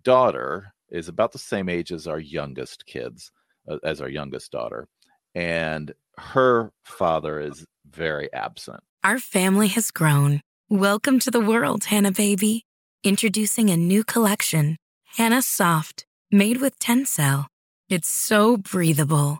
[0.04, 3.32] daughter is about the same age as our youngest kids,
[3.68, 4.88] uh, as our youngest daughter,
[5.36, 8.82] and her father is very absent.
[9.04, 10.42] Our family has grown.
[10.70, 12.66] Welcome to the world, Hanna baby.
[13.04, 14.78] Introducing a new collection,
[15.18, 17.48] Hanna Soft, made with Tencel.
[17.90, 19.40] It's so breathable,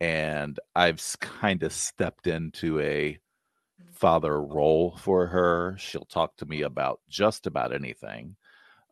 [0.00, 3.18] And I've kind of stepped into a
[3.92, 5.76] father role for her.
[5.78, 8.36] She'll talk to me about just about anything.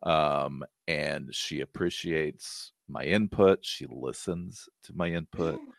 [0.03, 3.59] Um, and she appreciates my input.
[3.65, 5.59] She listens to my input.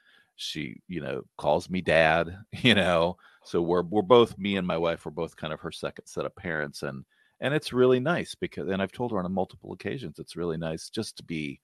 [0.43, 3.19] She, you know, calls me dad, you know.
[3.45, 6.25] So we're we're both me and my wife, we're both kind of her second set
[6.25, 7.05] of parents and
[7.41, 10.89] and it's really nice because and I've told her on multiple occasions it's really nice
[10.89, 11.61] just to be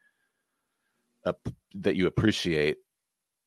[1.25, 1.41] up,
[1.77, 2.77] that you appreciate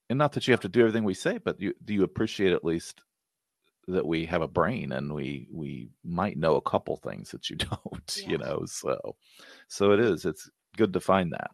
[0.09, 2.53] and not that you have to do everything we say, but you do you appreciate
[2.53, 3.01] at least
[3.87, 7.55] that we have a brain and we we might know a couple things that you
[7.57, 8.63] don't, you know.
[8.65, 9.15] So
[9.67, 10.25] so it is.
[10.25, 11.51] It's good to find that.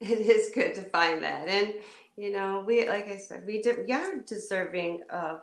[0.00, 1.48] It is good to find that.
[1.48, 1.74] And,
[2.16, 5.40] you know, we, like I said, we, we are deserving of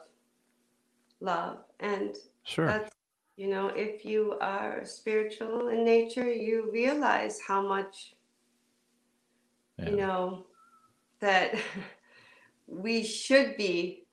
[1.19, 1.59] love.
[1.79, 2.67] And Sure.
[2.67, 2.91] that's,
[3.37, 8.13] you know, if you are spiritual in nature, you realize how much,
[9.79, 9.89] Yeah.
[9.89, 10.45] you know,
[11.21, 11.55] that
[12.71, 14.05] we should be,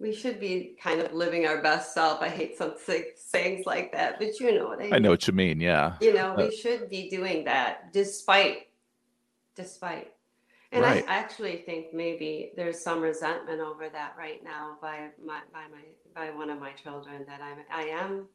[0.00, 2.20] we should be kind of living our best self.
[2.20, 2.74] I hate some
[3.16, 4.94] sayings like that, but you know what I mean.
[4.94, 5.60] I know what you mean.
[5.60, 5.94] Yeah.
[6.00, 8.68] you know Uh, we should be doing that despite
[9.56, 10.12] despite
[10.72, 11.04] and Right.
[11.08, 15.82] i actually think maybe there's some resentment over that right now by my by my
[16.14, 18.26] by one of my children that i'm i am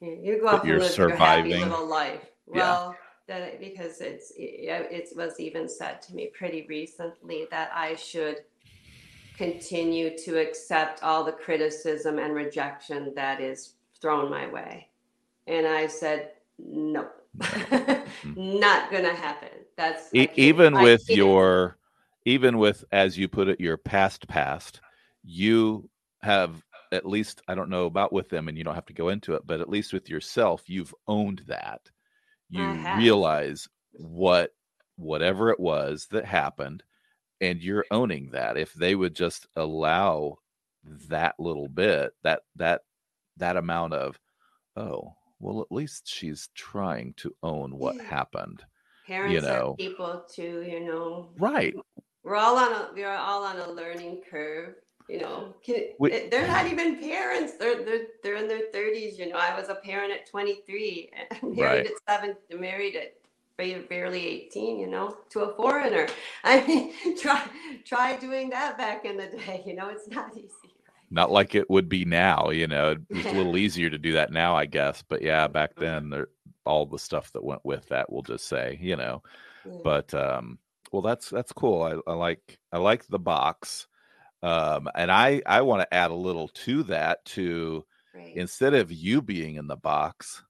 [0.00, 1.60] you, you go you're and live your happy surviving.
[1.70, 2.20] little life
[2.54, 2.92] Yeah.
[3.28, 7.94] That it- because it's it, it was even said to me pretty recently that i
[7.94, 8.38] should
[9.36, 14.88] continue to accept all the criticism and rejection that is thrown my way.
[15.46, 17.08] And i said no
[18.34, 19.50] not gonna happen.
[19.76, 21.78] That's E- even with your
[22.24, 24.80] even with as you put it your past past
[25.22, 25.88] you
[26.22, 29.08] have at least i don't know about with them and you don't have to go
[29.10, 31.80] into it but at least with yourself you've owned that
[32.50, 32.96] you uh-huh.
[32.98, 34.50] realize what
[34.96, 36.82] whatever it was that happened
[37.40, 38.56] and you're owning that.
[38.56, 40.38] If they would just allow
[41.08, 42.82] that little bit that that
[43.36, 44.18] that amount of
[44.76, 48.04] oh well at least she's trying to own what Yeah.
[48.04, 48.64] happened
[49.06, 49.72] parents know.
[49.72, 51.30] are people too you know?
[51.38, 51.74] Right.
[52.24, 54.74] We're all on a we're all on a learning curve
[55.08, 57.54] you know Can, We- they're not even parents.
[57.54, 59.36] They're, they're they're in their 30s you know.
[59.36, 61.10] I was a parent at 23
[61.42, 61.86] married Right.
[61.86, 63.14] at seven married at
[63.56, 66.06] ba- barely 18 you know to a foreigner.
[66.44, 67.42] I mean try
[67.84, 70.52] try doing that back in the day you know it's not easy
[71.10, 72.96] not like it would be now you know.
[73.08, 76.28] It's a little easier to do that now i guess but yeah back then there
[76.66, 79.22] all the stuff that went with that we'll just say you know.
[79.64, 79.72] Yeah.
[79.82, 80.58] but um
[80.92, 81.82] well that's that's cool.
[81.82, 83.86] I, I like i like the box
[84.42, 87.84] Um, and I I want to add a little to that to
[88.14, 88.34] Right.
[88.36, 90.42] instead of you being in the box,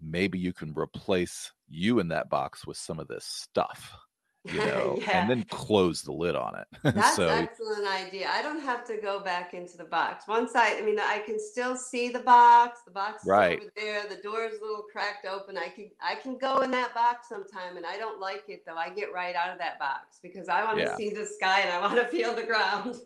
[0.00, 3.96] maybe you can replace you in that box with some of this stuff,
[4.44, 5.20] you know, Yeah.
[5.22, 6.66] and then close the lid on it.
[6.94, 8.28] That's so excellent idea.
[8.30, 10.28] I don't have to go back into the box.
[10.28, 12.80] Once I, I mean, I can still see the box.
[12.84, 13.60] The box is Right.
[13.60, 14.02] over there.
[14.08, 15.56] The door is a little cracked open.
[15.56, 18.76] I can, I can go in that box sometime, and I don't like it though.
[18.76, 20.96] I get right out of that box because I want to Yeah.
[20.96, 22.96] see the sky and I want to feel the ground.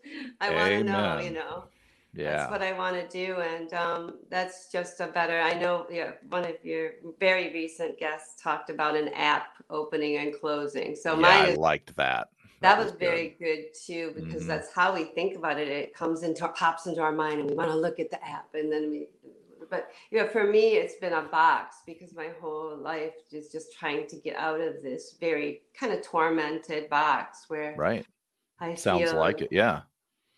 [0.40, 1.64] I want to know, you know.
[2.14, 2.36] Yeah.
[2.38, 5.40] That's what I want to do, and um, that's just a better.
[5.40, 10.34] I know, yeah, one of your very recent guests talked about an app opening and
[10.38, 10.96] closing.
[10.96, 12.28] So yeah, mine I liked that.
[12.60, 13.00] that was good.
[13.00, 14.48] very good too, because Mhm.
[14.48, 15.68] that's how we think about it.
[15.68, 18.54] It comes into pops into our mind, and we want to look at the app,
[18.54, 19.08] and then we.
[19.70, 23.72] But you know, for me, it's been a box because my whole life is just
[23.78, 28.06] trying to get out of this very kind of tormented box where right.
[28.60, 29.52] I Sounds feel like it.
[29.52, 29.82] Yeah.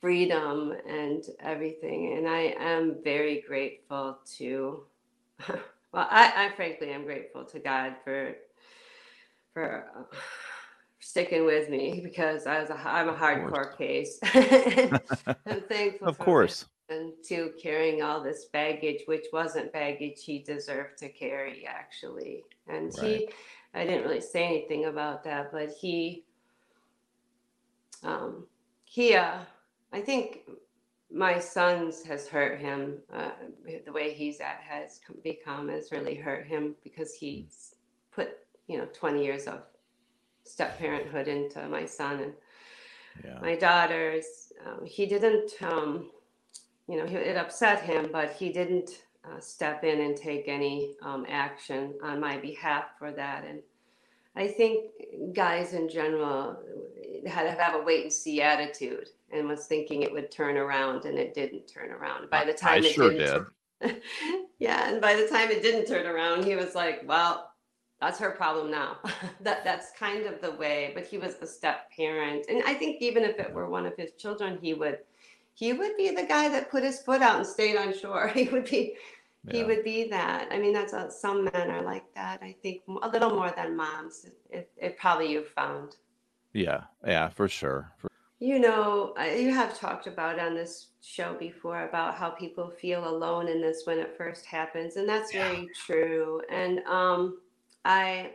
[0.01, 2.16] Freedom and everything.
[2.16, 4.84] And I am very grateful to,
[5.48, 8.34] well, I, I frankly am grateful to God for
[9.53, 10.16] for uh,
[11.01, 14.18] sticking with me because I was a, I'm a hardcore case.
[15.46, 16.66] I'm thankful Of course.
[16.88, 22.44] husband, to carrying all this baggage, which wasn't baggage he deserved to carry actually.
[22.68, 23.28] And he,
[23.74, 26.24] I didn't really say anything about that, but he,
[28.05, 28.46] um,
[28.84, 29.40] he, uh,
[29.93, 30.41] I think
[31.12, 32.99] my son's has hurt him.
[33.12, 33.30] Uh,
[33.84, 37.74] the way he's at has become has really hurt him because he's
[38.12, 38.38] put
[38.68, 39.62] you know 20 years of
[40.45, 42.32] step parenthood into my son and
[43.24, 43.38] Yeah.
[43.41, 44.53] my daughters.
[44.64, 46.11] Um, he didn't, um,
[46.88, 50.97] you know, he, it upset him, but he didn't uh, step in and take any
[51.03, 53.45] um, action on my behalf for that.
[53.45, 53.61] And
[54.37, 54.91] I think
[55.33, 56.57] guys in general
[57.26, 61.05] had to have a wait and see attitude and was thinking it would turn around,
[61.05, 62.31] and it didn't turn around.
[62.31, 63.47] By the I time it sure didn't,
[63.81, 64.03] did.
[64.59, 67.53] yeah, and by the time it didn't turn around, he was like, "Well,
[68.01, 68.99] that's her problem now."
[69.41, 70.93] that that's kind of the way.
[70.95, 73.97] But he was the step parent, and I think even if it were one of
[73.97, 74.99] his children, he would
[75.55, 78.28] he would be the guy that put his foot out and stayed on shore.
[78.35, 78.95] He would be
[79.49, 80.49] he would be that.
[80.51, 82.43] I mean, that's a, some men are like that.
[82.43, 84.26] I think a little more than moms.
[84.51, 85.97] It, it probably you've found.
[86.53, 86.82] Yeah.
[87.07, 87.91] Yeah, for sure.
[87.99, 93.09] For- You know, you have talked about on this show before about how people feel
[93.09, 95.49] alone in this when it first happens, and that's Yeah.
[95.49, 96.43] very true.
[96.51, 97.41] And um,
[97.84, 98.32] I,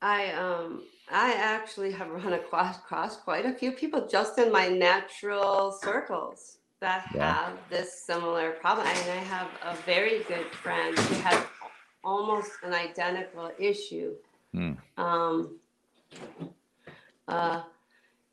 [0.00, 4.68] I, um, I actually have run across, across quite a few people just in my
[4.68, 7.34] natural circles that Yeah.
[7.34, 8.86] have this similar problem.
[8.86, 11.44] And I have a very good friend who has
[12.04, 14.14] almost an identical issue.
[14.52, 14.72] Hmm.
[14.96, 15.58] Um,
[17.26, 17.62] uh,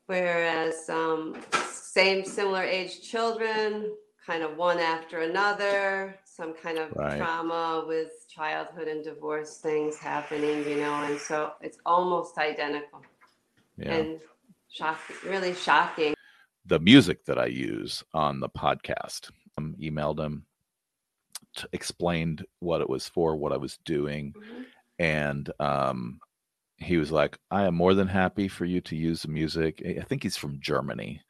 [0.06, 1.36] whereas um,
[1.70, 3.92] same similar age children,
[4.26, 7.16] kind of one after another, some kind of Right.
[7.16, 13.02] trauma with childhood and divorce things happening, you know, and so it's almost identical
[13.76, 13.94] Yeah.
[13.96, 14.20] and
[14.68, 16.15] shocking, really shocking.
[16.66, 19.30] The music that I use on the podcast.
[19.58, 20.44] Um, emailed him,
[21.56, 24.34] t- explained what it was for, what I was doing,
[24.98, 26.20] and um,
[26.76, 30.00] he was like, "I am more than happy for you to use the music." I
[30.00, 31.22] I think he's from Germany,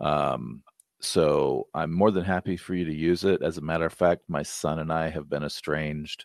[0.00, 0.62] um,
[1.00, 3.42] so I'm more than happy for you to use it.
[3.42, 6.24] As a matter of fact, my son and I have been estranged.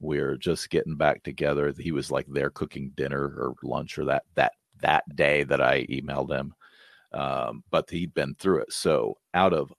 [0.00, 1.72] We're just getting back together.
[1.78, 5.86] He was like there cooking dinner or lunch or that that that day that I
[5.86, 6.54] emailed him
[7.16, 8.72] um, but he'd been through it.
[8.72, 9.72] So, out of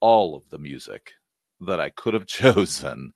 [0.00, 1.12] all of the music
[1.60, 3.12] that I could have chosen,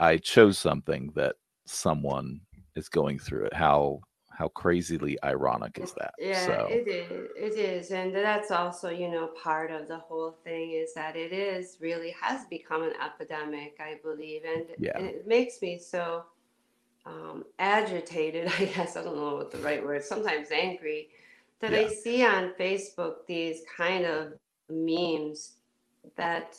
[0.00, 1.36] I chose something that
[1.66, 2.40] someone
[2.74, 3.54] is going through it.
[3.54, 4.00] How
[4.36, 6.14] how crazily ironic is that?
[6.18, 7.30] Yeah, so, it is.
[7.36, 11.32] It is, and that's also, you know, part of the whole thing is that it
[11.32, 14.98] is really has become an epidemic, I believe, and, Yeah.
[14.98, 16.24] and it makes me so
[17.06, 18.48] um, agitated.
[18.58, 20.02] I guess I don't know what the right word.
[20.02, 21.10] Sometimes angry
[21.64, 24.34] that I see on Facebook these kind of
[24.68, 25.54] memes
[26.16, 26.56] that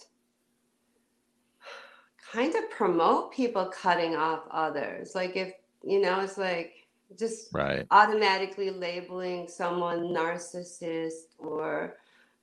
[2.31, 5.13] kind of promote people cutting off others.
[5.15, 5.53] Like if
[5.83, 6.73] you know, it's like
[7.17, 7.85] just right.
[7.91, 11.97] automatically labeling someone narcissist or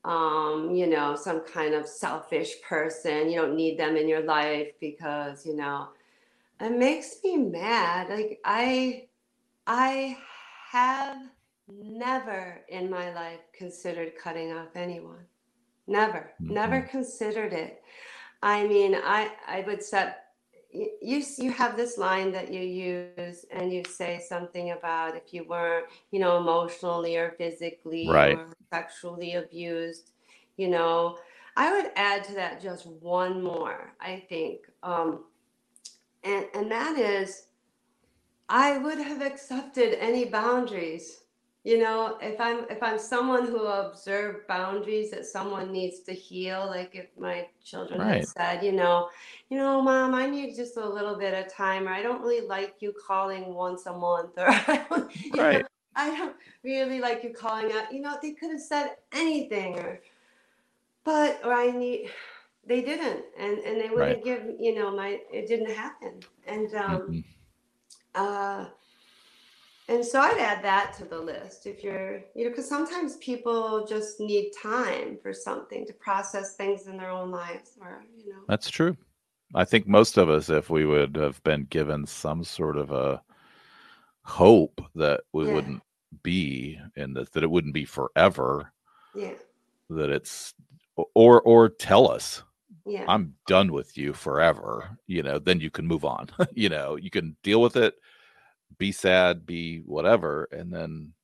[0.05, 4.69] um, you know some kind of selfish person you don't need them in your life
[4.81, 5.89] because you know
[6.61, 9.07] it makes me mad like i
[9.67, 10.17] i
[10.71, 11.19] have
[11.69, 15.25] never in my life considered cutting off anyone.
[15.87, 17.83] Never never considered it.
[18.43, 20.19] I mean i i would set
[20.73, 25.45] you you have this line that you use and you say something about if you
[25.45, 28.37] weren't you know emotionally or physically Right.
[28.39, 30.11] or sexually abused
[30.57, 31.19] you know.
[31.57, 35.25] I would add to that just one more i think um
[36.25, 37.49] and and that is
[38.49, 41.22] i would have accepted any boundaries
[41.65, 46.67] you know if i'm if i'm someone who observed boundaries that someone needs to heal
[46.67, 48.27] like if my children Right.
[48.27, 49.09] said you know
[49.49, 52.47] you know mom i need just a little bit of time or i don't really
[52.47, 55.63] like you calling once a month or I don't, you know,
[55.95, 60.01] I don't really like you calling out you know they could have said anything or
[61.05, 62.11] but or i need
[62.67, 67.01] they didn't and and they wouldn't give you know my it didn't happen and um
[67.01, 67.25] Mhm.
[68.15, 68.67] uh
[69.93, 73.87] and so I'd add that to the list if you're, you know, because sometimes people
[73.87, 78.39] just need time for something to process things in their own lives or, you know.
[78.49, 78.97] That's true.
[79.55, 83.23] I think most of us, if we would have been given some sort of a
[84.25, 85.55] hope that we Yeah.
[85.55, 85.83] wouldn't
[86.23, 88.73] be in this, that it wouldn't be forever,
[89.15, 89.35] Yeah.
[89.91, 90.55] that it's
[91.15, 92.43] or or tell us
[92.87, 93.05] Yeah.
[93.09, 96.29] I'm done with you forever, you know, then you can move on.
[96.55, 97.95] you know, you can deal with it,
[98.79, 101.15] be sad, be whatever, and then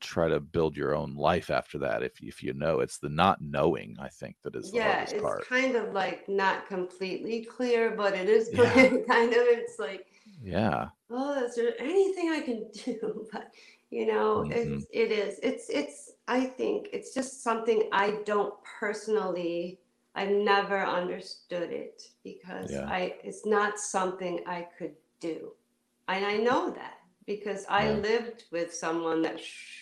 [0.00, 3.40] try to build your own life after that if if you know it's the not
[3.40, 5.08] knowing i think that is the yeah.
[5.12, 8.88] It's part kind of like not completely clear, but it is Yeah.
[9.08, 10.06] kind of, it's like,
[10.40, 13.28] yeah oh, is there anything I can do?
[13.32, 13.52] But,
[13.90, 14.46] you know, Mhm.
[14.50, 19.80] it's, it is, it's, it's, I think it's just something I don't personally,
[20.14, 22.88] I've never understood it because Yeah.
[22.88, 25.52] I, it's not something I could do.
[26.08, 27.96] And I know that because I Yeah.
[27.96, 29.40] lived with someone that,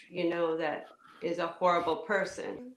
[0.08, 0.86] you know, that
[1.20, 2.72] is a horrible person.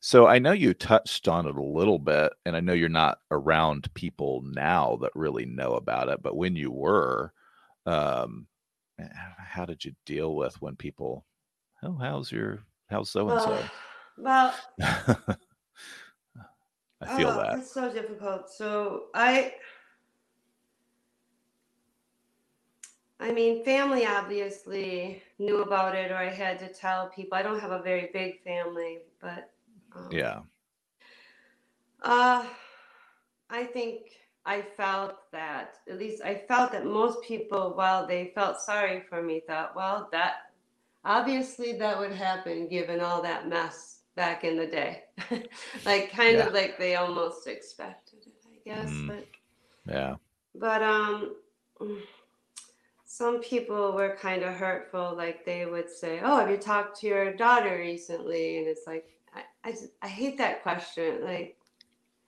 [0.00, 3.20] So I know you touched on it a little bit, and I know you're not
[3.30, 7.32] around people now that really know about it, but when you were,
[7.86, 8.46] um,
[9.38, 11.24] how did you deal with when people,
[11.82, 13.70] oh, how's your, how's so and so?
[14.16, 15.36] Well, I
[17.06, 17.58] feel Oh, that.
[17.58, 18.50] It's so difficult.
[18.50, 19.54] So I,
[23.24, 27.38] I mean, family obviously knew about it, or I had to tell people.
[27.38, 29.50] I don't have a very big family, but
[29.96, 30.40] um, Yeah.
[32.02, 32.44] Uh,
[33.48, 34.10] I think
[34.44, 39.22] I felt that, at least I felt that most people, while they felt sorry for
[39.22, 40.34] me, thought, well, that
[41.02, 45.04] obviously that would happen given all that mess back in the day.
[45.86, 46.48] like kind Yeah.
[46.48, 48.90] of like they almost expected it, I guess.
[48.90, 49.08] Mm.
[49.08, 49.26] But
[49.86, 50.16] Yeah.
[50.54, 51.36] but um
[53.14, 57.06] some people were kind of hurtful, like they would say, Oh, have you talked to
[57.06, 58.58] your daughter recently?
[58.58, 61.22] And it's like I, I, I hate that question.
[61.22, 61.56] Like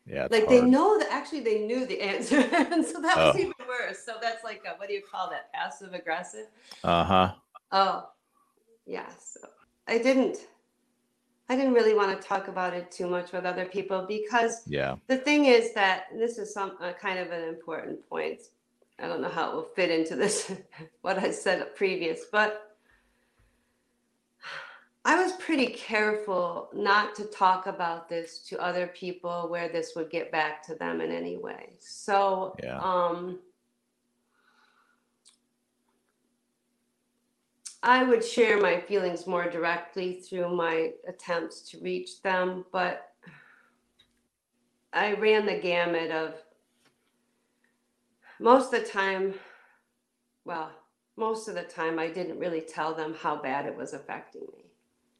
[0.07, 0.29] Yeah.
[0.31, 2.39] Like they know that actually they knew the answer
[2.73, 3.39] and so that was Oh.
[3.41, 6.47] even worse so that's like a, what do you call that passive aggressive
[6.85, 7.29] Uh huh.
[7.73, 8.09] oh
[8.87, 9.41] yeah so
[9.89, 10.37] i didn't
[11.49, 14.95] i didn't really want to talk about it too much with other people because Yeah.
[15.09, 18.41] the thing is that this is some uh, kind of an important point
[18.99, 20.53] i don't know how it will fit into this
[21.03, 22.67] what i said previous but
[25.09, 30.11] I was pretty careful not to talk about this to other people where this would
[30.11, 31.75] get back to them in any way.
[31.79, 32.81] So, Yeah.
[32.81, 33.39] um,
[37.85, 43.13] I would share my feelings more directly through my attempts to reach them, but
[44.93, 46.35] I ran the gamut of
[48.41, 49.35] most of the time,
[50.45, 50.71] well,
[51.17, 54.65] most of the time, I didn't really tell them how bad it was affecting me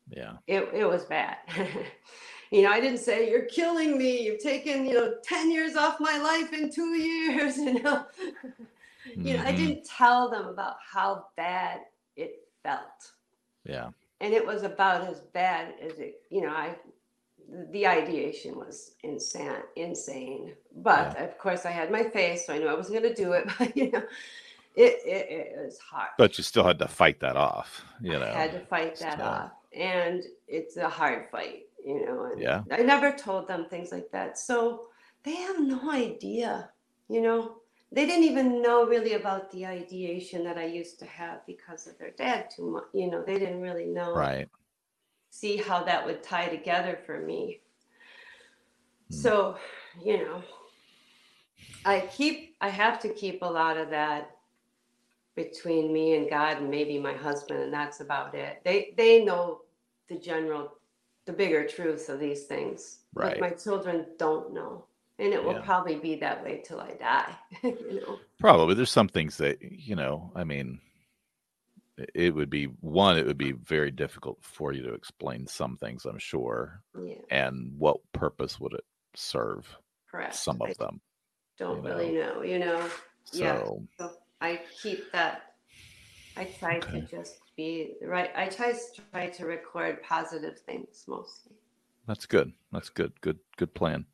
[0.09, 0.35] Yeah.
[0.47, 1.39] it, it was bad.
[2.51, 4.23] you know, I didn't say, You're killing me.
[4.25, 7.57] You've taken, you know, 10 years off my life in two years.
[7.67, 8.07] You know,
[9.23, 9.57] you know, I Mhm.
[9.57, 11.81] didn't tell them about how bad
[12.17, 13.13] it felt.
[13.65, 13.91] Yeah.
[14.21, 16.77] And it was about as bad as it, you know, I,
[17.71, 20.55] the ideation was insane, insane.
[20.77, 23.33] But of course, I had my face, so I knew I wasn't going to do
[23.33, 23.49] it.
[23.59, 24.03] But, you know,
[24.75, 26.11] it, it, it was hard.
[26.19, 28.27] But you still had to fight that off, you know.
[28.27, 29.27] I had to fight that still.
[29.27, 29.53] off.
[29.73, 32.31] And it's a hard fight, you know.
[32.33, 32.63] And Yeah.
[32.71, 34.39] I never told them things like that.
[34.39, 34.89] So
[35.23, 36.71] they have no idea,
[37.09, 37.59] you know.
[37.93, 41.97] They didn't even know really about the ideation that I used to have because of
[41.99, 42.85] their dad too much.
[42.93, 44.49] You know, they didn't really know, Right.
[45.41, 47.61] See how that would tie together for me.
[49.11, 49.15] Hmm.
[49.17, 49.57] So,
[50.05, 50.43] you know,
[51.85, 54.31] I keep, I have to keep a lot of that
[55.35, 58.63] between me and God and maybe my husband, and that's about it.
[58.65, 59.61] They they know
[60.09, 60.73] the general,
[61.27, 63.01] the bigger truths of these things.
[63.15, 63.33] Right.
[63.39, 64.85] But my children don't know.
[65.19, 65.63] and it will Yeah.
[65.65, 67.35] probably be that way till I die.
[67.63, 68.19] you know.
[68.39, 68.75] Probably.
[68.75, 70.79] There's some things that, you know, I mean,
[72.15, 76.05] it would be one, it would be very difficult for you to explain some things,
[76.05, 76.83] I'm sure.
[76.95, 78.85] Yeah, And what purpose would it
[79.15, 79.79] serve?
[80.11, 80.35] correct.
[80.35, 81.01] Some I of them.
[81.59, 82.43] don't you really know.
[82.43, 82.91] You know.
[83.33, 83.65] Yeah.
[83.65, 85.43] So, So I keep that.
[86.37, 86.93] I try Okay.
[86.93, 88.31] to just be right.
[88.37, 88.79] I try to
[89.13, 91.53] try to record positive things mostly.
[92.07, 92.53] that's good.
[92.73, 93.13] That's good.
[93.21, 94.07] Good, good plan.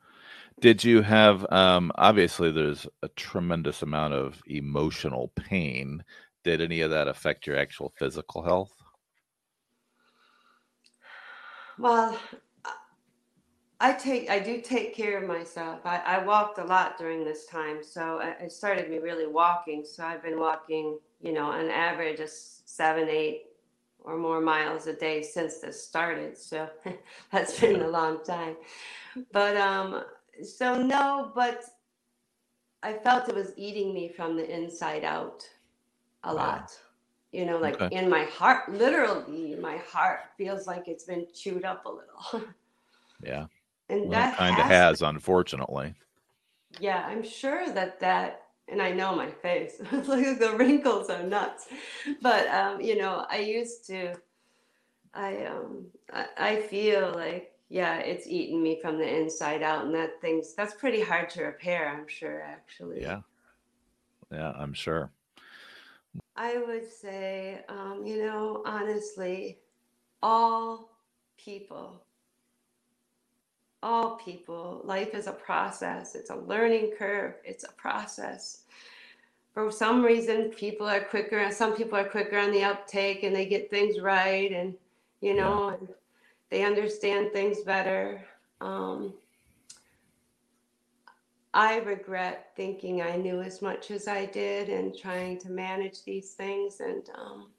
[0.61, 6.05] Did you have, um, obviously, there's a tremendous amount of emotional pain.
[6.45, 8.72] Did any of that affect your actual physical health?
[11.78, 12.18] Well,
[13.80, 15.80] I- take I do take care of myself.
[15.84, 19.84] I, I walked a lot during this time, so I- it started me really walking.
[19.84, 23.47] So I've been walking, you know, an average of seven, eight,
[24.01, 26.38] or more miles a day since this started.
[26.38, 26.68] So
[27.32, 28.57] that's been a long time.
[29.32, 30.05] But um,
[30.43, 31.64] so no, but
[32.84, 35.49] I felt it was eating me from the inside out
[36.24, 36.78] a lot.
[37.32, 37.90] You know, like Okay.
[37.90, 42.48] in my heart, literally, my heart feels like it's been chewed up a little.
[43.22, 43.46] Yeah.
[43.88, 45.94] and Well, that kind of has, unfortunately.
[46.78, 51.22] yeah, I'm sure that that, and I know my face, look at the wrinkles are
[51.22, 51.68] nuts.
[52.20, 54.16] But um, you know, I used to,
[55.14, 59.94] I um, I, I feel like yeah, it's eaten me from the inside out, and
[59.94, 61.88] that thing's that's pretty hard to repair.
[61.88, 63.02] I'm sure, actually.
[63.02, 63.22] Yeah.
[64.30, 65.12] Yeah, I'm sure.
[66.37, 69.59] I would say, um, you know, honestly,
[70.22, 70.91] all
[71.37, 72.03] people,
[73.83, 76.14] all people, life is a process.
[76.14, 77.35] It's a learning curve.
[77.45, 78.64] It's a process.
[79.55, 81.39] For some reason, people are quicker.
[81.39, 84.74] and Some people are quicker on the uptake, and they get things right, and
[85.20, 85.45] you Yeah.
[85.45, 85.89] know, and
[86.51, 88.24] they understand things better.
[88.61, 89.14] Um,
[91.55, 96.32] I regret thinking I knew as much as I did and trying to manage these
[96.34, 96.80] things.
[96.80, 97.50] And um,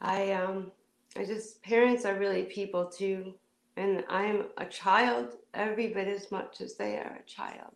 [0.00, 0.72] I, um,
[1.16, 3.34] I just parents are really people too,
[3.76, 7.74] and I'm a child every bit as much as they are a child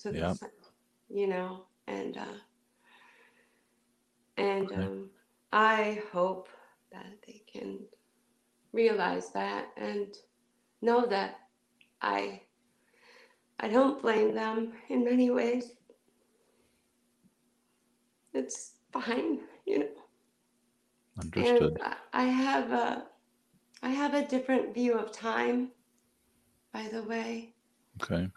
[0.00, 0.34] to Yeah.
[0.38, 0.40] this,
[1.08, 1.66] you know.
[1.86, 2.38] And uh,
[4.36, 4.82] and Okay.
[4.82, 5.10] um,
[5.52, 6.48] I hope
[6.92, 7.78] that they can
[8.72, 10.14] realize that and
[10.82, 11.36] know that
[12.02, 12.42] I
[13.60, 15.72] I don't blame them in many ways.
[18.34, 19.88] It's fine, you know.
[21.18, 21.78] Understood.
[21.82, 23.06] And I- have a
[23.82, 25.70] I have a different view of time,
[26.72, 27.54] by the way.
[28.02, 28.28] Okay.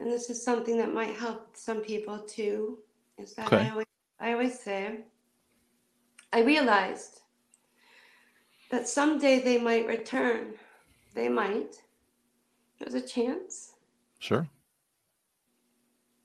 [0.00, 2.78] And this is something that might help some people too.
[3.18, 3.66] Is that Okay.
[3.66, 3.86] I always
[4.20, 5.04] I always say
[6.32, 7.20] I realized
[8.70, 10.54] that someday they might return.
[11.14, 11.80] They might.
[12.78, 13.73] There's a chance.
[14.24, 14.48] Sure.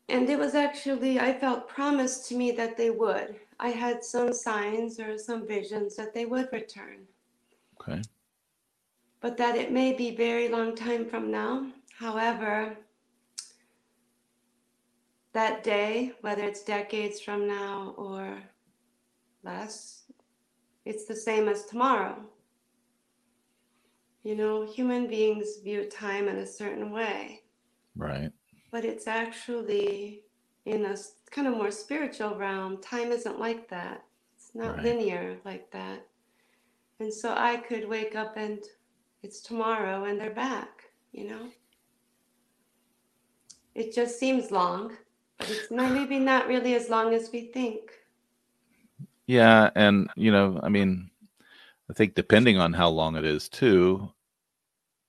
[0.08, 3.36] And it was actually, I felt promised to me that they would.
[3.60, 7.00] I had some signs or some visions that they would return,
[7.82, 8.02] Okay.
[9.20, 11.70] but that it may be very long time from now.
[11.92, 12.78] However,
[15.34, 18.42] that day, whether it's decades from now or
[19.44, 20.04] less,
[20.86, 22.16] it's the same as tomorrow.
[24.24, 27.42] You know, human beings view time in a certain way.
[28.00, 28.32] Right.
[28.72, 30.24] but it's actually
[30.66, 30.96] in a
[31.32, 32.78] kind of more spiritual realm.
[32.82, 34.06] Time isn't like that.
[34.36, 34.86] It's not Right.
[34.86, 36.08] linear like that.
[37.00, 38.60] And so I could wake up and
[39.24, 41.50] it's tomorrow and they're back, you know?
[43.76, 44.96] It just seems long,
[45.38, 47.92] but it's not, maybe not really as long as we think.
[49.28, 51.12] Yeah, and you know, I mean,
[51.90, 54.12] I think depending on how long it is too,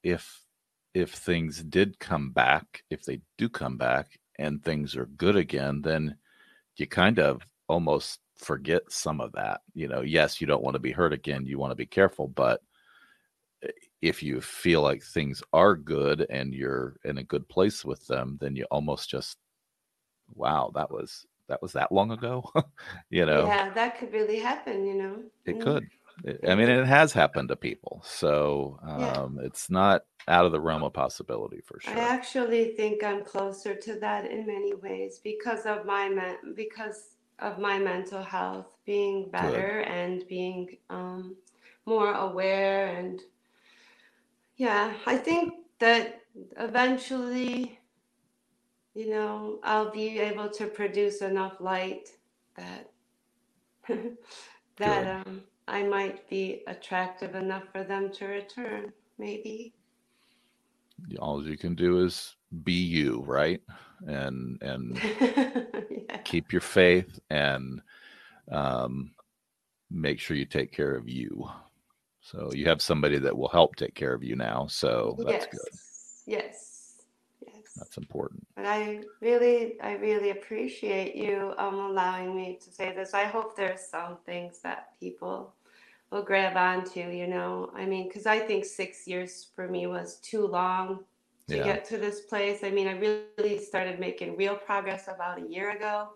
[0.03, 0.40] if
[0.95, 5.83] if things did come back, if they do come back and things are good again,
[5.83, 6.17] then
[6.77, 9.61] you kind of almost forget some of that.
[9.75, 12.29] You know, yes, you don't want to be hurt again, you want to be careful,
[12.29, 12.63] but
[13.63, 13.69] eh,
[14.03, 18.39] if you feel like things are good and you're in a good place with them,
[18.41, 19.39] then you almost just
[20.35, 22.45] wow, that was that was that long ago.
[23.11, 23.47] you know.
[23.47, 25.23] Yeah, that could really happen, you know?
[25.47, 25.61] It Mm.
[25.61, 25.89] could.
[26.49, 29.23] I mean, it has happened to people, so Yeah.
[29.23, 31.95] um, it's not out of the realm of possibility for sure.
[31.95, 37.17] I actually think I'm closer to that in many ways because of my men- because
[37.39, 41.37] of my mental health being better and being um,
[41.87, 43.23] more aware and
[44.57, 46.21] yeah, I think that
[46.59, 47.79] eventually,
[48.95, 52.11] you know, I'll be able to produce enough light
[52.57, 52.93] that
[54.79, 59.75] that um, I might be attractive enough for them to return, maybe.
[61.19, 63.61] all you can do is be you, right?
[64.07, 66.19] And and yeah.
[66.25, 67.83] keep your faith and
[68.53, 69.13] um,
[69.91, 71.49] make sure you take care of you.
[72.23, 74.67] So you have somebody that will help take care of you now.
[74.69, 75.49] So that's yes.
[75.51, 75.81] good.
[76.27, 76.70] Yes.
[77.81, 78.47] That's important.
[78.57, 83.15] But I really, I really appreciate you um, allowing me to say this.
[83.15, 85.55] I hope there's some things that people
[86.13, 87.73] will grab onto, you know.
[87.75, 91.05] I mean, because I think six years for me was too long
[91.49, 91.65] to Yeah.
[91.65, 92.63] get to this place.
[92.63, 96.11] I mean, I really started making real progress about a year ago.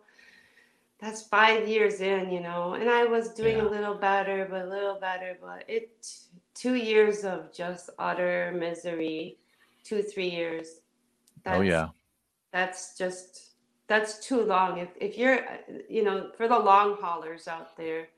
[1.01, 3.67] That's five years in, you know, and I was doing Yeah.
[3.67, 5.39] a little better, but a little better.
[5.41, 5.89] But it,
[6.55, 9.39] two years of just utter misery,
[9.83, 10.81] two, three years.
[11.47, 11.89] Oh yeah.
[12.53, 13.55] That's just
[13.87, 14.79] that's too long.
[14.79, 15.41] If if you're
[15.89, 18.09] you know for the long haulers out there,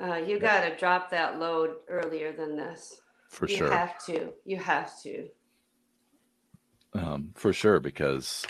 [0.00, 3.00] uh, you got to drop that load earlier than this.
[3.30, 3.66] For you sure.
[3.66, 4.32] You have to.
[4.44, 5.28] You have to.
[6.94, 8.46] Um, for sure, because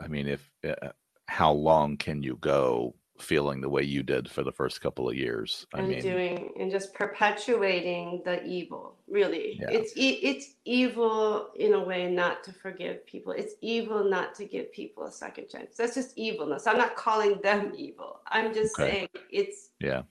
[0.00, 0.90] I mean, if uh,
[1.26, 5.14] how long can you go feeling the way you did for the first couple of
[5.16, 5.66] years?
[5.74, 8.96] I and mean, doing and just perpetuating the evil.
[9.08, 9.70] Really, Yeah.
[9.70, 13.32] it's e- it's evil in a way not to forgive people.
[13.32, 15.76] It's evil not to give people a second chance.
[15.76, 16.66] That's just evilness.
[16.66, 18.20] I'm not calling them evil.
[18.26, 18.90] I'm just Okay.
[18.90, 20.02] saying it's yeah,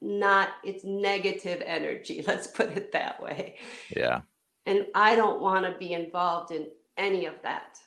[0.00, 2.22] not it's negative energy.
[2.26, 3.56] Let's put it that way.
[3.96, 4.20] yeah.
[4.66, 6.66] And I don't want to be involved in
[6.96, 7.78] any of that.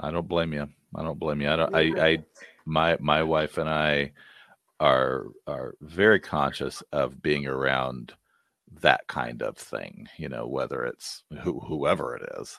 [0.00, 0.66] I don't blame you.
[0.96, 1.50] I don't blame you.
[1.50, 1.74] I don't.
[1.74, 1.80] I,
[2.10, 2.18] I
[2.64, 4.12] my my wife and I
[4.80, 8.14] are are very conscious of being around
[8.80, 10.08] that kind of thing.
[10.16, 12.58] You know, whether it's who, whoever it is.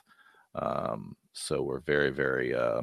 [0.54, 2.82] Um, so we're very very uh,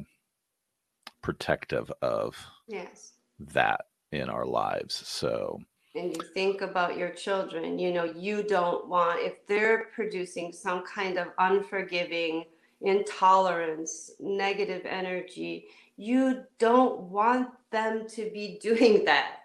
[1.22, 3.14] protective of yes.
[3.40, 4.96] that in our lives.
[5.08, 5.60] So
[5.96, 10.84] and you think about your children, you know, you don't want, if they're producing some
[10.84, 12.46] kind of unforgiving,
[12.82, 15.68] intolerance, negative energy,
[15.98, 19.38] you don't want them to be doing that.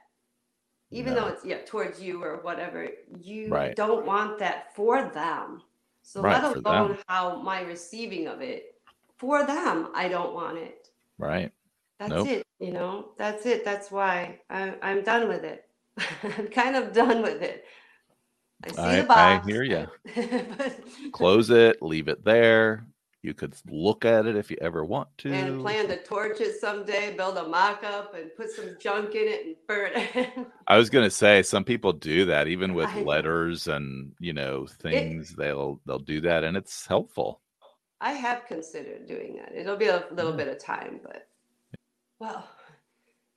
[0.91, 1.21] Even No.
[1.21, 2.89] though it's yeah, towards you or whatever,
[3.21, 3.77] you Right.
[3.77, 5.63] don't want that for them.
[6.03, 8.75] So Right, let alone how my receiving of it.
[9.19, 10.89] For them, I don't want it.
[11.19, 11.53] right,
[11.99, 12.29] That's Nope.
[12.29, 13.11] it, you know.
[13.19, 13.65] That's it.
[13.65, 15.69] That's why I, I'm done with it.
[16.23, 17.65] I'm kind of done with it.
[18.65, 19.87] I see I- the I hear you
[20.57, 20.81] but-
[21.13, 22.87] close it, leave it there.
[23.23, 25.33] You could look at it if you ever want to.
[25.33, 29.47] and plan to torch it someday, build a mock-up, and put some junk in it
[29.47, 30.31] and burn it.
[30.69, 34.67] I was gonna say some people do that even with I letters and you know
[34.67, 35.35] things.
[35.35, 37.41] they'll they'll do that and it's helpful.
[38.01, 39.53] I have considered doing that.
[39.53, 40.37] It'll be a little Yeah.
[40.37, 41.27] bit of time, but
[42.21, 42.49] well,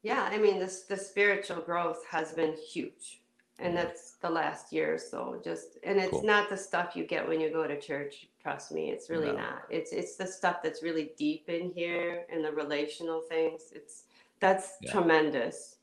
[0.03, 0.29] yeah.
[0.31, 3.20] I mean, this the spiritual growth has been huge,
[3.61, 5.41] and that's the last year or so.
[5.43, 6.23] Just and it's Cool.
[6.23, 8.27] not the stuff you get when you go to church.
[8.41, 9.37] Trust me, it's really No.
[9.37, 9.63] not.
[9.69, 13.71] It's it's the stuff that's really deep in here and the relational things.
[13.73, 14.05] It's
[14.39, 14.91] that's Yeah.
[14.91, 15.77] tremendous,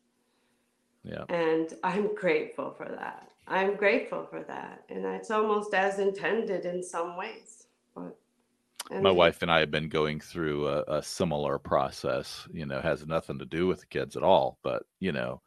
[1.04, 3.30] Yeah, and I'm grateful for that.
[3.46, 7.68] I'm grateful for that, and it's almost as intended in some ways.
[7.94, 8.18] But
[8.90, 12.46] I my wife and I have been going through a, a similar process.
[12.52, 15.42] You know, has nothing to do with the kids at all, but you know,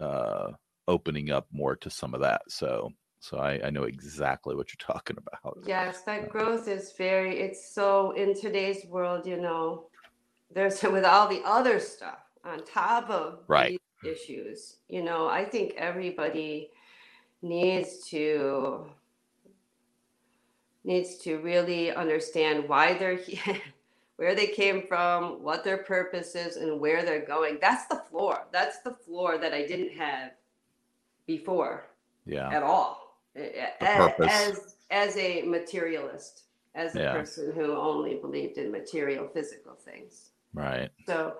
[0.00, 0.52] uh,
[0.88, 2.42] opening up more to some of that.
[2.48, 5.58] So so I, I know exactly what you're talking about.
[5.64, 9.86] Yes, that growth is very, it's so in today's world, you know,
[10.52, 13.68] there's with all the other stuff on top of Right.
[13.68, 16.70] these issues, you know, I think everybody
[17.42, 18.86] needs to
[20.84, 23.60] needs to really understand why they're here,
[24.16, 27.58] where they came from, what their purpose is, and where they're going.
[27.60, 28.46] That's the floor.
[28.52, 30.30] That's the floor that I didn't have
[31.26, 31.86] before
[32.24, 33.18] Yeah, at all.
[33.36, 34.32] A- The a- purpose.
[34.32, 37.12] as as a materialist as a Yeah.
[37.12, 40.30] person who only believed in material physical things.
[40.54, 40.90] Right.
[41.06, 41.38] so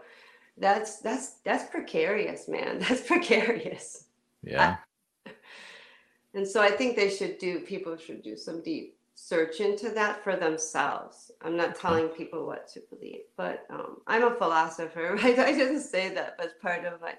[0.58, 2.78] that's that's that's precarious man.
[2.88, 4.04] That's precarious.
[4.42, 4.76] Yeah,
[6.34, 10.22] and so i think they should do people should do some deep search into that
[10.22, 11.30] for themselves.
[11.42, 15.38] I'm not telling people what to believe but um, i'm a philosopher right?
[15.38, 17.14] I didn't say that but part of my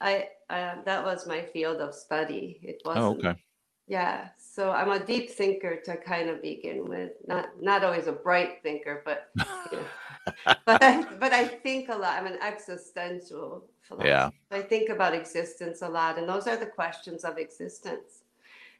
[0.00, 3.40] i uh, that was my field of study it wasn't oh, okay.
[3.88, 7.12] Yeah, so I'm a deep thinker to kind of begin with.
[7.26, 9.30] Not not always a bright thinker, but
[9.70, 10.54] you know.
[10.66, 12.18] but I, but I think a lot.
[12.18, 14.08] I'm an existential philosopher.
[14.08, 14.30] Yeah.
[14.50, 18.24] I think about existence a lot, and those are the questions of existence.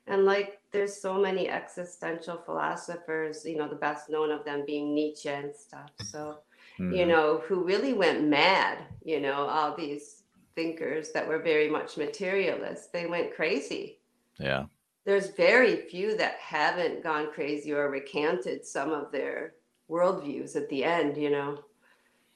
[0.08, 3.44] And like, there's so many existential philosophers.
[3.44, 5.90] You know, the best known of them being Nietzsche and stuff.
[5.98, 6.38] So
[6.78, 7.08] you Mhm.
[7.08, 8.78] know, who really went mad.
[9.04, 10.24] You know, all these
[10.56, 12.92] thinkers that were very much materialist.
[12.92, 13.98] They went crazy
[14.38, 14.64] Yeah,
[15.04, 19.54] there's very few that haven't gone crazy or recanted some of their
[19.88, 21.58] worldviews at the end, you know.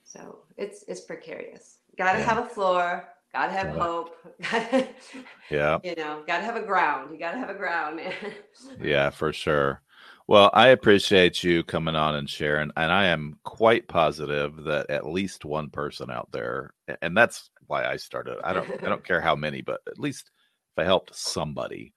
[0.05, 1.79] So it's it's precarious.
[1.99, 2.25] Got to Yeah.
[2.27, 3.09] have a floor.
[3.33, 3.83] Got to have Yeah.
[3.83, 4.17] hope.
[4.51, 4.89] gotta-
[5.51, 5.79] Yeah.
[5.85, 7.13] you know, got to have a ground.
[7.13, 8.15] You got to have a ground, man.
[8.81, 9.83] Yeah, for sure.
[10.31, 15.05] Well, I appreciate you coming on and sharing, and I am quite positive that at
[15.05, 16.71] least one person out there,
[17.03, 18.39] and that's why I started.
[18.45, 20.31] I don't, I don't care how many, but at least
[20.73, 21.95] if I helped somebody,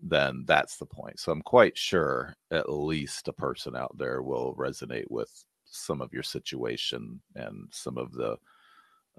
[0.00, 1.18] then that's the point.
[1.18, 6.12] So I'm quite sure at least a person out there will resonate with some of
[6.12, 8.36] your situation and some of the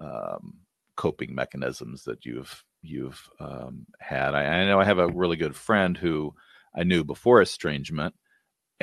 [0.00, 0.54] um,
[0.96, 4.34] coping mechanisms that you've you've um, had.
[4.34, 6.34] I, I know I have a really good friend who
[6.74, 8.14] I knew before estrangement,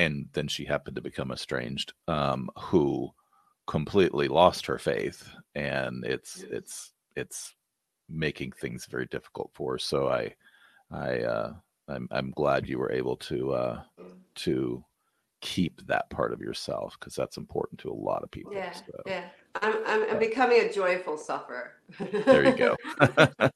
[0.02, 3.10] and then she happened to become estranged, um, who
[3.66, 7.54] completely lost her faith, and it's it's it's
[8.08, 9.78] making things very difficult for her.
[9.78, 10.34] So I
[10.90, 11.52] I uh,
[11.88, 13.82] I'm I'm glad you were able to uh,
[14.36, 14.84] to
[15.40, 18.52] keep that part of yourself because that's important to a lot of people.
[18.52, 19.02] yeah, so.
[19.06, 19.24] yeah.
[19.60, 21.72] I'm, I'm I'm becoming a joyful sufferer.
[21.98, 22.76] There you go.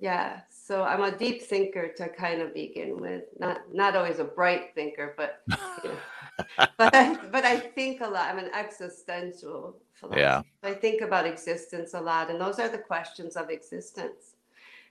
[0.00, 3.24] Yeah, so I'm a deep thinker to kind of begin with.
[3.38, 5.40] Not not always a bright thinker, but
[5.82, 8.28] you know, but I, but I think a lot.
[8.30, 10.20] I'm an existential philosopher.
[10.20, 10.42] Yeah.
[10.62, 14.36] I think about existence a lot, and those are the questions of existence.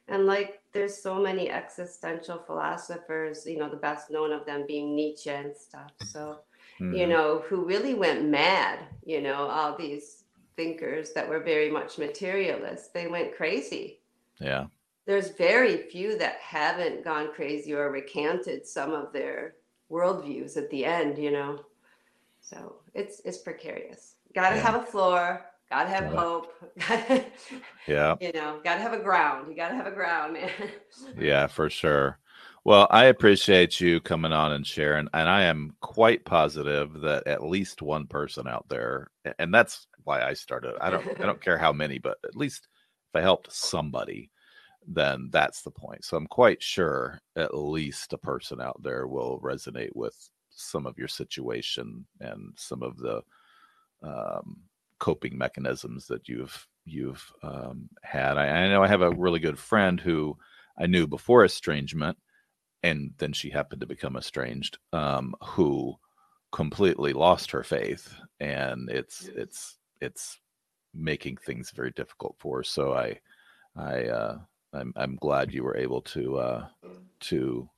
[0.08, 3.46] And like, there's so many existential philosophers.
[3.46, 5.92] You know, the best known of them being Nietzsche and stuff.
[6.04, 6.40] So
[6.80, 7.10] you Mhm.
[7.10, 8.80] know, who really went mad.
[9.06, 10.24] You know, all these
[10.56, 12.88] thinkers that were very much materialists.
[12.88, 14.00] They went crazy
[14.40, 14.66] Yeah.
[15.08, 19.56] There's very few that haven't gone crazy or recanted some of their
[19.90, 21.60] worldviews at the end, you know.
[22.42, 24.16] So it's it's precarious.
[24.36, 24.62] Got to Yeah.
[24.64, 25.46] have a floor.
[25.70, 26.20] Got to have Yeah.
[26.20, 26.54] hope.
[26.88, 27.26] gotta-
[27.88, 28.16] Yeah.
[28.22, 29.50] you know, got to have a ground.
[29.50, 30.52] You got to have a ground, man.
[31.18, 32.20] Yeah, for sure.
[32.64, 37.44] Well, I appreciate you coming on and sharing, and I am quite positive that at
[37.44, 40.76] least one person out there, and that's why I started.
[40.82, 42.68] I don't, I don't care how many, but at least
[43.10, 44.32] if I helped somebody,
[44.88, 46.06] then that's the point.
[46.06, 50.98] So I'm quite sure at least a person out there will resonate with some of
[50.98, 53.22] your situation and some of the
[54.02, 54.62] um,
[55.00, 58.38] coping mechanisms that you've you've um, had.
[58.38, 60.38] I, I know I have a really good friend who
[60.80, 62.18] I knew before estrangement,
[62.82, 65.96] and then she happened to become estranged, um, who
[66.52, 70.40] completely lost her faith, and it's it's it's
[70.94, 72.64] making things very difficult for her.
[72.64, 73.20] So I
[73.76, 74.38] I uh,
[74.74, 76.68] I'm I'm glad you were able to uh,
[77.22, 77.70] to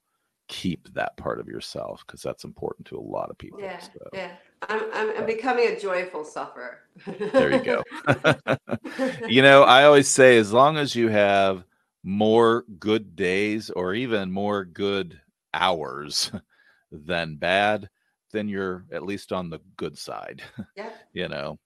[0.47, 3.61] keep that part of yourself because that's important to a lot of people.
[3.61, 3.91] yeah, so.
[4.13, 4.31] yeah.
[4.67, 6.79] I'm, I'm I'm becoming a joyful sufferer.
[7.05, 7.83] There you go.
[9.27, 11.63] you know, I always say as long as you have
[12.03, 15.19] more good days or even more good
[15.53, 16.31] hours
[16.91, 17.89] than bad,
[18.31, 20.41] then you're at least on the good side,
[20.75, 20.89] yeah.
[21.13, 21.57] you know.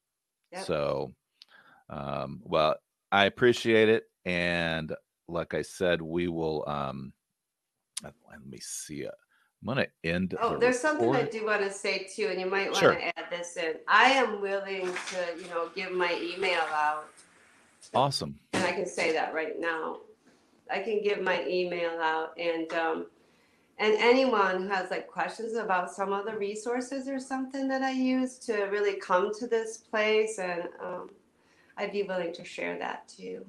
[0.51, 0.65] Yep.
[0.65, 1.11] So
[1.89, 2.76] um well,
[3.11, 4.93] I appreciate it and
[5.28, 7.13] like I said, we will um
[8.03, 9.05] uh, let me see.
[9.07, 9.11] uh,
[9.65, 12.38] I'm going to end Oh, the there's something I do want to say too, and
[12.39, 12.95] you might want Sure.
[12.95, 13.76] to add this in.
[13.88, 17.05] I am willing to, you know, give my email out
[17.93, 18.38] Awesome.
[18.53, 19.99] and I can say that right now.
[20.71, 23.07] I can give my email out and um
[23.80, 27.91] and anyone who has like questions about some of the resources or something that I
[27.91, 31.09] use to really come to this place and um
[31.78, 33.45] I'd be willing to share that too.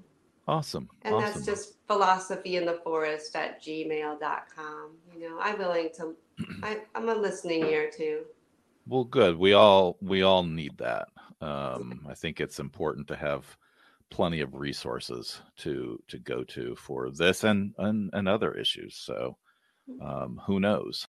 [0.47, 0.91] Awesome.
[1.03, 1.33] And awesome.
[1.33, 4.91] that's just philosophy in the forest at gmail.com.
[5.15, 6.15] You know, I'm willing to
[6.63, 8.23] I, I'm a listening ear too.
[8.87, 9.39] Well, good.
[9.39, 11.09] We all we all need that.
[11.41, 13.57] Um, I think it's important to have
[14.11, 18.97] plenty of resources to to go to for this and and, and other issues.
[18.97, 19.37] So,
[20.01, 21.07] um, who knows?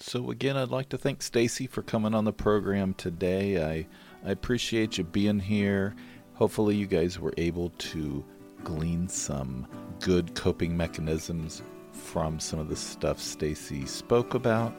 [0.00, 3.62] So again, I'd like to thank Stacy for coming on the program today.
[3.62, 3.86] I
[4.24, 5.96] I appreciate you being here.
[6.34, 8.24] Hopefully, you guys were able to
[8.64, 9.66] glean some
[10.00, 14.74] good coping mechanisms from some of the stuff Stacy spoke about.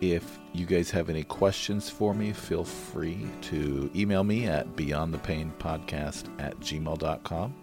[0.00, 6.40] If you guys have any questions for me, feel free to email me at beyondthepainpodcast
[6.40, 7.54] at gmail.com.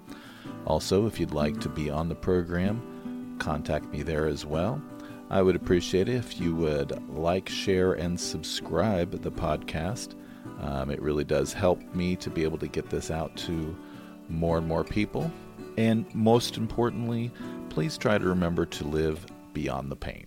[0.66, 4.82] Also, if you'd like to be on the program, contact me there as well.
[5.30, 10.16] I would appreciate it if you would like, share, and subscribe the podcast.
[10.62, 13.76] Um, it really does help me to be able to get this out to
[14.30, 15.32] more and more people.
[15.78, 17.32] And most importantly,
[17.70, 20.27] please try to remember to live beyond the pain.